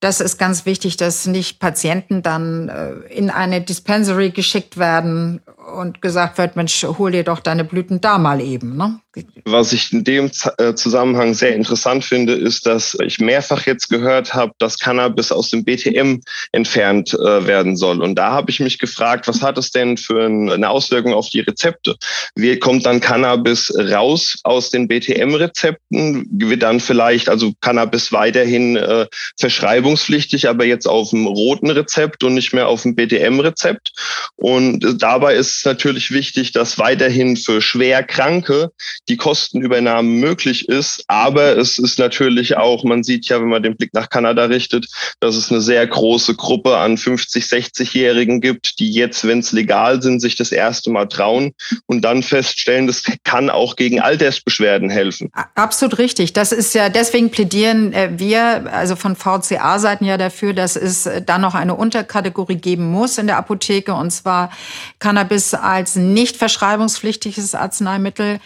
Das 0.00 0.20
ist 0.20 0.38
ganz 0.38 0.66
wichtig, 0.66 0.96
dass 0.96 1.26
nicht 1.26 1.58
Patienten 1.58 2.22
dann 2.22 2.68
äh, 2.68 2.92
in 3.12 3.30
eine 3.30 3.60
Dispensary 3.60 4.30
geschickt 4.30 4.78
werden 4.78 5.40
und 5.74 6.02
gesagt 6.02 6.38
wird, 6.38 6.56
Mensch, 6.56 6.84
hol 6.84 7.12
dir 7.12 7.24
doch 7.24 7.40
deine 7.40 7.64
Blüten 7.64 8.00
da 8.00 8.18
mal 8.18 8.40
eben. 8.40 8.76
Ne? 8.76 9.00
Was 9.44 9.72
ich 9.72 9.92
in 9.92 10.04
dem 10.04 10.30
äh, 10.58 10.74
Zusammenhang 10.74 11.34
sehr 11.34 11.54
interessant 11.54 12.04
finde, 12.04 12.34
ist, 12.34 12.66
dass 12.66 12.96
ich 13.02 13.18
mehrfach 13.18 13.66
jetzt 13.66 13.88
gehört 13.88 14.34
habe, 14.34 14.52
dass 14.58 14.78
Cannabis 14.78 15.32
aus 15.32 15.50
dem 15.50 15.64
BTM 15.64 16.20
entfernt 16.52 17.14
äh, 17.14 17.46
werden 17.46 17.76
soll. 17.76 18.02
Und 18.02 18.16
da 18.16 18.32
habe 18.32 18.50
ich 18.50 18.60
mich 18.60 18.78
gefragt, 18.78 19.26
was 19.26 19.42
hat 19.42 19.58
es 19.58 19.70
denn 19.70 19.96
für 19.96 20.26
eine 20.26 20.68
Auswirkung 20.68 21.14
auf 21.14 21.30
die 21.30 21.40
Rezepte? 21.40 21.96
Wie 22.34 22.58
kommt 22.58 22.86
dann 22.86 23.00
Cannabis 23.00 23.72
raus 23.76 24.38
aus 24.44 24.70
den 24.70 24.88
BTM-Rezepten? 24.88 26.28
Wird 26.30 26.62
dann 26.62 26.80
vielleicht 26.80 27.28
also 27.28 27.52
Cannabis 27.60 28.12
weiterhin 28.12 28.76
äh, 28.76 29.06
verschreibungspflichtig, 29.38 30.48
aber 30.48 30.64
jetzt 30.64 30.86
auf 30.86 31.10
dem 31.10 31.26
roten 31.26 31.70
Rezept 31.70 32.22
und 32.22 32.34
nicht 32.34 32.52
mehr 32.52 32.68
auf 32.68 32.82
dem 32.82 32.94
BTM-Rezept? 32.94 33.92
Und 34.36 35.02
dabei 35.02 35.34
ist 35.34 35.57
es 35.58 35.64
natürlich 35.64 36.10
wichtig, 36.10 36.52
dass 36.52 36.78
weiterhin 36.78 37.36
für 37.36 37.60
schwer 37.60 38.02
Kranke 38.02 38.70
die 39.08 39.16
Kostenübernahme 39.16 40.08
möglich 40.08 40.68
ist. 40.68 41.04
Aber 41.08 41.56
es 41.56 41.78
ist 41.78 41.98
natürlich 41.98 42.56
auch, 42.56 42.84
man 42.84 43.02
sieht 43.02 43.26
ja, 43.26 43.40
wenn 43.40 43.48
man 43.48 43.62
den 43.62 43.76
Blick 43.76 43.92
nach 43.94 44.08
Kanada 44.08 44.44
richtet, 44.44 44.86
dass 45.20 45.36
es 45.36 45.50
eine 45.50 45.60
sehr 45.60 45.86
große 45.86 46.34
Gruppe 46.34 46.76
an 46.76 46.96
50, 46.96 47.44
60-Jährigen 47.44 48.40
gibt, 48.40 48.78
die 48.78 48.92
jetzt, 48.92 49.26
wenn 49.26 49.40
es 49.40 49.52
legal 49.52 50.02
sind, 50.02 50.20
sich 50.20 50.36
das 50.36 50.52
erste 50.52 50.90
Mal 50.90 51.06
trauen 51.06 51.52
und 51.86 52.02
dann 52.02 52.22
feststellen, 52.22 52.86
das 52.86 53.02
kann 53.24 53.50
auch 53.50 53.76
gegen 53.76 54.00
Altersbeschwerden 54.00 54.90
helfen. 54.90 55.30
Absolut 55.54 55.98
richtig. 55.98 56.32
Das 56.32 56.52
ist 56.52 56.74
ja, 56.74 56.88
deswegen 56.88 57.30
plädieren 57.30 57.92
äh, 57.92 58.10
wir, 58.16 58.72
also 58.72 58.96
von 58.96 59.16
VCA-Seiten 59.16 60.04
ja 60.04 60.16
dafür, 60.16 60.52
dass 60.52 60.76
es 60.76 61.06
äh, 61.06 61.22
da 61.22 61.38
noch 61.38 61.54
eine 61.54 61.74
Unterkategorie 61.74 62.56
geben 62.56 62.90
muss 62.90 63.18
in 63.18 63.26
der 63.26 63.36
Apotheke 63.36 63.94
und 63.94 64.10
zwar 64.10 64.50
Cannabis 64.98 65.47
als 65.54 65.96
nicht 65.96 66.36
verschreibungspflichtiges 66.36 67.54
Arzneimittel 67.54 68.40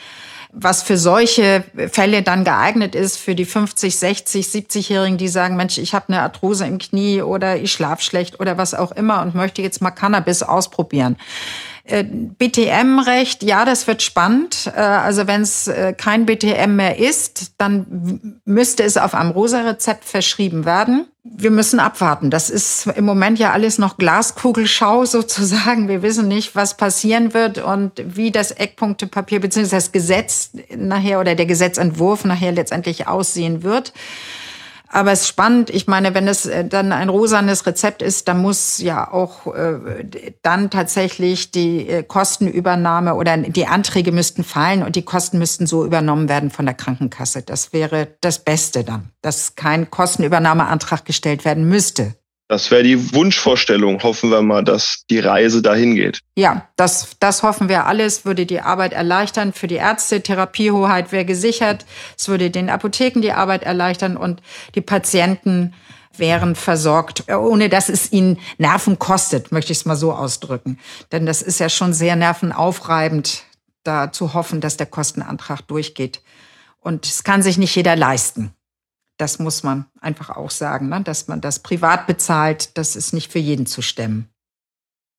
was 0.53 0.83
für 0.83 0.99
solche 0.99 1.65
Fälle 1.91 2.23
dann 2.23 2.45
geeignet 2.45 2.95
ist, 2.95 3.17
für 3.17 3.35
die 3.35 3.47
50, 3.47 3.97
60, 3.97 4.47
70-Jährigen, 4.47 5.17
die 5.17 5.29
sagen, 5.29 5.57
Mensch, 5.57 5.79
ich 5.79 5.95
habe 5.95 6.09
eine 6.09 6.21
Arthrose 6.21 6.67
im 6.67 6.77
Knie 6.77 7.23
oder 7.23 7.57
ich 7.57 7.73
schlaf 7.73 8.03
schlecht 8.03 8.39
oder 8.39 8.59
was 8.59 8.75
auch 8.75 8.93
immer 8.93 9.23
und 9.23 9.35
möchte 9.35 9.63
jetzt 9.63 9.81
mal 9.81 9.91
Cannabis 9.91 10.43
ausprobieren. 10.43 11.17
Äh, 11.85 12.05
BTM-Recht, 12.05 13.43
ja, 13.43 13.65
das 13.65 13.89
wird 13.89 14.03
spannend. 14.03 14.71
Äh, 14.75 14.81
also 14.81 15.27
wenn 15.27 15.43
es 15.43 15.67
äh, 15.67 15.93
kein 15.93 16.27
BTM 16.27 16.77
mehr 16.77 16.99
ist, 16.99 17.55
dann 17.59 18.41
müsste 18.45 18.85
es 18.85 18.97
auf 18.97 19.15
einem 19.15 19.33
Rosa-Rezept 19.33 20.05
verschrieben 20.05 20.65
werden. 20.65 21.07
Wir 21.25 21.51
müssen 21.51 21.81
abwarten. 21.81 22.31
Das 22.31 22.51
ist 22.51 22.87
im 22.87 23.05
Moment 23.05 23.41
ja 23.41 23.53
alles 23.53 23.79
noch 23.79 23.97
Glaskugelschau 23.97 25.05
sozusagen. 25.07 25.89
Wir 25.89 26.03
wissen 26.03 26.29
nicht, 26.29 26.55
was 26.55 26.77
passieren 26.77 27.35
wird 27.35 27.59
und 27.59 27.93
wie 28.05 28.31
das 28.31 28.53
Eckpunktepapier 28.53 29.41
bzw. 29.41 29.69
das 29.71 29.91
Gesetz 29.91 30.51
nachher 30.77 31.19
oder 31.19 31.35
der 31.35 31.47
Gesetzentwurf 31.47 32.25
nachher 32.25 32.53
letztendlich 32.53 33.09
aussehen 33.09 33.65
wird. 33.65 33.93
Aber 34.95 35.11
es 35.11 35.23
ist 35.23 35.29
spannend. 35.29 35.71
Ich 35.71 35.87
meine, 35.87 36.15
wenn 36.15 36.29
es 36.29 36.45
äh, 36.45 36.67
dann 36.67 36.93
ein 36.93 37.09
rosanes 37.09 37.67
Rezept 37.67 38.03
ist, 38.03 38.29
dann 38.29 38.43
muss 38.43 38.79
ja 38.79 39.11
auch 39.11 39.47
äh, 39.55 40.05
dann 40.43 40.69
tatsächlich 40.69 41.51
die 41.51 41.89
äh, 41.89 42.03
Kostenübernahme 42.03 43.15
oder 43.15 43.39
die 43.39 43.67
Anträge 43.67 44.13
müssten 44.13 44.45
fallen 44.45 44.83
und 44.83 44.95
die 44.95 45.03
Kosten 45.03 45.39
müssten 45.39 45.67
so 45.67 45.87
übernommen 45.87 46.29
werden 46.29 46.51
von 46.51 46.67
der 46.67 46.75
Krankenkasse. 46.75 47.41
Das 47.41 47.73
wäre 47.73 48.09
das 48.21 48.41
Beste 48.41 48.85
dann, 48.85 49.09
dass 49.23 49.57
kein 49.57 49.91
Kostenübernahmeantrag 49.91 51.07
gestellt 51.07 51.47
werden 51.47 51.67
müsste. 51.67 52.15
Das 52.49 52.71
wäre 52.71 52.83
die 52.83 53.15
Wunschvorstellung. 53.15 54.03
Hoffen 54.03 54.31
wir 54.31 54.43
mal, 54.43 54.63
dass 54.63 55.05
die 55.09 55.21
Reise 55.21 55.63
dahin 55.63 55.95
geht. 55.95 56.21
Ja, 56.37 56.69
das, 56.77 57.17
das 57.19 57.43
hoffen 57.43 57.69
wir 57.69 57.87
alles. 57.87 58.25
Würde 58.25 58.45
die 58.45 58.61
Arbeit 58.61 58.93
erleichtern 58.93 59.53
für 59.53 59.69
die 59.69 59.77
Ärzte. 59.77 60.23
Therapiehoheit 60.23 61.13
wäre 61.13 61.25
gesichert. 61.25 61.87
Es 62.19 62.29
würde 62.29 62.51
den 62.51 62.69
Apotheken 62.69 63.23
die 63.23 63.33
Arbeit 63.33 63.63
erleichtern 63.63 64.17
und 64.17 64.43
die 64.75 64.83
Patienten 64.83 65.73
wären 66.19 66.55
versorgt, 66.55 67.25
ohne 67.31 67.69
dass 67.69 67.89
es 67.89 68.13
ihnen 68.13 68.39
Nerven 68.59 68.99
kostet, 68.99 69.51
möchte 69.51 69.73
ich 69.73 69.79
es 69.79 69.85
mal 69.85 69.97
so 69.97 70.13
ausdrücken. 70.13 70.79
Denn 71.11 71.27
das 71.27 71.43
ist 71.43 71.59
ja 71.59 71.69
schon 71.69 71.93
sehr 71.93 72.17
nervenaufreibend, 72.17 73.45
da 73.83 74.13
zu 74.13 74.35
hoffen, 74.35 74.61
dass 74.61 74.77
der 74.77 74.87
Kostenantrag 74.87 75.67
durchgeht. 75.67 76.23
Und 76.81 77.07
es 77.07 77.25
kann 77.25 77.43
sich 77.43 77.59
nicht 77.59 77.75
jeder 77.75 77.97
leisten. 77.97 78.53
Das 79.23 79.39
muss 79.39 79.63
man 79.63 79.87
einfach 80.01 80.31
auch 80.31 80.51
sagen, 80.51 80.89
ne? 80.89 81.01
dass 81.01 81.29
man 81.29 81.41
das 81.41 81.61
privat 81.61 82.09
bezahlt, 82.09 82.77
das 82.77 82.97
ist 82.97 83.13
nicht 83.13 83.31
für 83.31 83.39
jeden 83.39 83.67
zu 83.67 83.81
stemmen. 83.81 84.29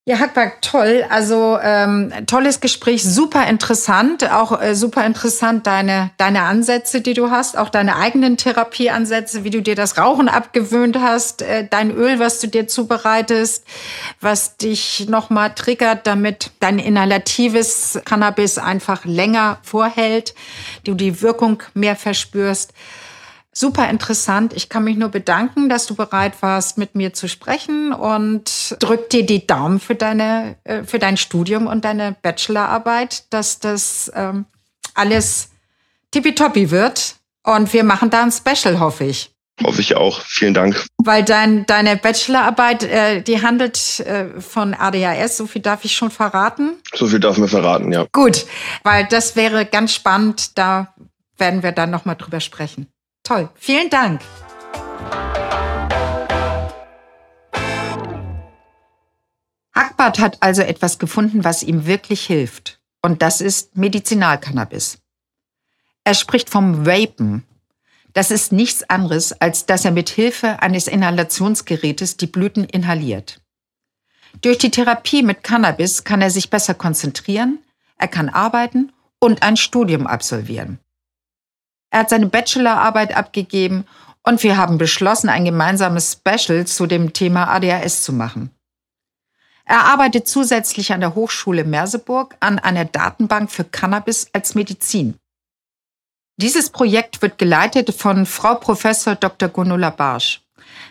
Ja, 0.05 0.19
Hackberg, 0.19 0.61
toll. 0.61 1.05
Also 1.09 1.57
ähm, 1.63 2.11
tolles 2.27 2.59
Gespräch, 2.59 3.01
super 3.05 3.47
interessant, 3.47 4.29
auch 4.29 4.61
äh, 4.61 4.75
super 4.75 5.05
interessant 5.05 5.65
deine 5.65 6.11
deine 6.17 6.41
Ansätze, 6.41 6.99
die 6.99 7.13
du 7.13 7.31
hast, 7.31 7.57
auch 7.57 7.69
deine 7.69 7.95
eigenen 7.95 8.35
Therapieansätze, 8.35 9.45
wie 9.45 9.51
du 9.51 9.61
dir 9.61 9.75
das 9.75 9.97
Rauchen 9.97 10.27
abgewöhnt 10.27 10.99
hast, 10.99 11.41
äh, 11.41 11.65
dein 11.69 11.89
Öl, 11.89 12.19
was 12.19 12.41
du 12.41 12.47
dir 12.47 12.67
zubereitest, 12.67 13.63
was 14.19 14.57
dich 14.57 15.07
nochmal 15.07 15.55
triggert, 15.55 16.05
damit 16.05 16.51
dein 16.59 16.77
inhalatives 16.79 18.01
Cannabis 18.03 18.57
einfach 18.57 19.05
länger 19.05 19.59
vorhält, 19.63 20.35
du 20.83 20.93
die 20.93 21.21
Wirkung 21.21 21.63
mehr 21.73 21.95
verspürst. 21.95 22.73
Super 23.53 23.89
interessant. 23.89 24.53
Ich 24.53 24.67
kann 24.67 24.83
mich 24.83 24.97
nur 24.97 25.09
bedanken, 25.09 25.69
dass 25.69 25.85
du 25.85 25.95
bereit 25.95 26.33
warst, 26.41 26.77
mit 26.77 26.95
mir 26.95 27.13
zu 27.13 27.29
sprechen 27.29 27.93
und 27.93 28.75
drück 28.79 29.09
dir 29.11 29.25
die 29.25 29.45
Daumen 29.45 29.79
für 29.79 29.95
deine, 29.95 30.55
äh, 30.63 30.83
für 30.83 30.97
dein 30.97 31.17
Studium 31.17 31.67
und 31.67 31.85
deine 31.85 32.15
Bachelorarbeit, 32.21 33.31
dass 33.31 33.59
das 33.59 34.11
ähm, 34.15 34.45
alles 34.95 35.49
tippitoppi 36.11 36.71
wird. 36.71 37.15
Und 37.43 37.73
wir 37.73 37.83
machen 37.83 38.09
da 38.09 38.23
ein 38.23 38.31
Special, 38.31 38.79
hoffe 38.79 39.03
ich. 39.03 39.33
Hoffe 39.63 39.81
ich 39.81 39.95
auch. 39.95 40.21
Vielen 40.21 40.53
Dank. 40.53 40.87
Weil 40.97 41.23
dein, 41.23 41.65
deine 41.67 41.95
Bachelorarbeit, 41.95 42.83
äh, 42.83 43.21
die 43.21 43.41
handelt 43.41 43.99
äh, 43.99 44.41
von 44.41 44.73
ADHS, 44.73 45.37
so 45.37 45.45
viel 45.45 45.61
darf 45.61 45.85
ich 45.85 45.93
schon 45.93 46.09
verraten. 46.09 46.77
So 46.95 47.07
viel 47.07 47.19
darf 47.19 47.37
man 47.37 47.49
verraten, 47.49 47.91
ja. 47.91 48.07
Gut, 48.11 48.45
weil 48.83 49.05
das 49.05 49.35
wäre 49.35 49.65
ganz 49.65 49.93
spannend. 49.93 50.57
Da 50.57 50.93
werden 51.37 51.61
wir 51.61 51.71
dann 51.71 51.91
nochmal 51.91 52.15
drüber 52.15 52.39
sprechen. 52.39 52.87
Toll, 53.23 53.49
vielen 53.55 53.89
Dank. 53.89 54.21
Hackbart 59.73 60.19
hat 60.19 60.37
also 60.41 60.61
etwas 60.61 60.99
gefunden, 60.99 61.45
was 61.45 61.63
ihm 61.63 61.85
wirklich 61.85 62.25
hilft. 62.25 62.81
Und 63.01 63.21
das 63.21 63.39
ist 63.39 63.77
Medizinalcannabis. 63.77 64.99
Er 66.03 66.13
spricht 66.13 66.49
vom 66.49 66.85
Vapen. 66.85 67.43
Das 68.13 68.29
ist 68.29 68.51
nichts 68.51 68.83
anderes, 68.89 69.31
als 69.41 69.65
dass 69.65 69.85
er 69.85 69.91
mit 69.91 70.09
Hilfe 70.09 70.61
eines 70.61 70.87
Inhalationsgerätes 70.87 72.17
die 72.17 72.27
Blüten 72.27 72.65
inhaliert. 72.65 73.41
Durch 74.41 74.57
die 74.57 74.71
Therapie 74.71 75.23
mit 75.23 75.43
Cannabis 75.43 76.03
kann 76.03 76.21
er 76.21 76.29
sich 76.29 76.49
besser 76.49 76.73
konzentrieren, 76.73 77.59
er 77.97 78.07
kann 78.07 78.29
arbeiten 78.29 78.91
und 79.19 79.43
ein 79.43 79.55
Studium 79.55 80.07
absolvieren. 80.07 80.79
Er 81.93 81.99
hat 81.99 82.09
seine 82.09 82.25
Bachelorarbeit 82.25 83.15
abgegeben 83.15 83.85
und 84.23 84.41
wir 84.41 84.57
haben 84.57 84.79
beschlossen, 84.79 85.29
ein 85.29 85.45
gemeinsames 85.45 86.13
Special 86.13 86.65
zu 86.65 86.87
dem 86.87 87.13
Thema 87.13 87.49
ADHS 87.49 88.01
zu 88.01 88.13
machen. 88.13 88.49
Er 89.63 89.85
arbeitet 89.85 90.27
zusätzlich 90.27 90.91
an 90.91 91.01
der 91.01 91.13
Hochschule 91.13 91.63
Merseburg 91.63 92.35
an 92.39 92.57
einer 92.57 92.85
Datenbank 92.85 93.51
für 93.51 93.63
Cannabis 93.63 94.27
als 94.33 94.55
Medizin. 94.55 95.19
Dieses 96.37 96.71
Projekt 96.71 97.21
wird 97.21 97.37
geleitet 97.37 97.93
von 97.93 98.25
Frau 98.25 98.55
Professor 98.55 99.13
Dr. 99.13 99.49
Gunula 99.49 99.91
Barsch. 99.91 100.41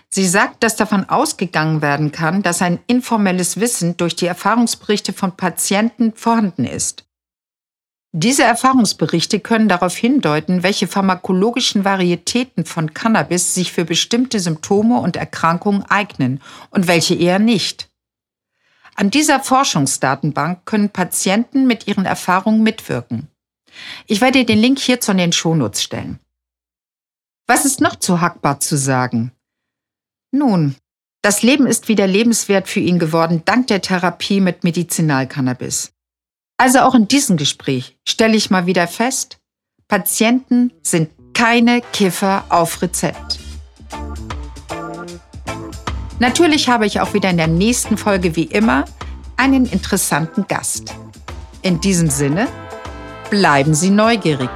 Sie 0.08 0.28
sagt, 0.28 0.62
dass 0.62 0.76
davon 0.76 1.08
ausgegangen 1.08 1.82
werden 1.82 2.12
kann, 2.12 2.44
dass 2.44 2.62
ein 2.62 2.78
informelles 2.86 3.58
Wissen 3.58 3.96
durch 3.96 4.14
die 4.14 4.26
Erfahrungsberichte 4.26 5.12
von 5.12 5.36
Patienten 5.36 6.12
vorhanden 6.14 6.64
ist. 6.64 7.04
Diese 8.14 8.42
Erfahrungsberichte 8.42 9.40
können 9.40 9.68
darauf 9.68 9.96
hindeuten, 9.96 10.62
welche 10.62 10.86
pharmakologischen 10.86 11.86
Varietäten 11.86 12.66
von 12.66 12.92
Cannabis 12.92 13.54
sich 13.54 13.72
für 13.72 13.86
bestimmte 13.86 14.38
Symptome 14.38 15.00
und 15.00 15.16
Erkrankungen 15.16 15.82
eignen 15.88 16.42
und 16.70 16.88
welche 16.88 17.14
eher 17.14 17.38
nicht. 17.38 17.88
An 18.96 19.10
dieser 19.10 19.40
Forschungsdatenbank 19.40 20.66
können 20.66 20.90
Patienten 20.90 21.66
mit 21.66 21.86
ihren 21.86 22.04
Erfahrungen 22.04 22.62
mitwirken. 22.62 23.28
Ich 24.06 24.20
werde 24.20 24.44
den 24.44 24.58
Link 24.58 24.78
hierzu 24.78 25.12
in 25.12 25.16
den 25.16 25.32
Shownotes 25.32 25.82
stellen. 25.82 26.18
Was 27.46 27.64
ist 27.64 27.80
noch 27.80 27.96
zu 27.96 28.20
Hackbar 28.20 28.60
zu 28.60 28.76
sagen? 28.76 29.32
Nun, 30.30 30.76
das 31.22 31.42
Leben 31.42 31.66
ist 31.66 31.88
wieder 31.88 32.06
lebenswert 32.06 32.68
für 32.68 32.80
ihn 32.80 32.98
geworden, 32.98 33.40
dank 33.46 33.68
der 33.68 33.80
Therapie 33.80 34.40
mit 34.40 34.64
Medizinalcannabis. 34.64 35.92
Also 36.62 36.78
auch 36.78 36.94
in 36.94 37.08
diesem 37.08 37.36
Gespräch 37.36 37.96
stelle 38.06 38.36
ich 38.36 38.48
mal 38.48 38.66
wieder 38.66 38.86
fest, 38.86 39.38
Patienten 39.88 40.72
sind 40.80 41.10
keine 41.34 41.80
Kiffer 41.92 42.44
auf 42.50 42.80
Rezept. 42.82 43.40
Natürlich 46.20 46.68
habe 46.68 46.86
ich 46.86 47.00
auch 47.00 47.14
wieder 47.14 47.30
in 47.30 47.38
der 47.38 47.48
nächsten 47.48 47.96
Folge 47.98 48.36
wie 48.36 48.44
immer 48.44 48.84
einen 49.36 49.66
interessanten 49.66 50.46
Gast. 50.46 50.94
In 51.62 51.80
diesem 51.80 52.10
Sinne, 52.10 52.46
bleiben 53.28 53.74
Sie 53.74 53.90
neugierig. 53.90 54.50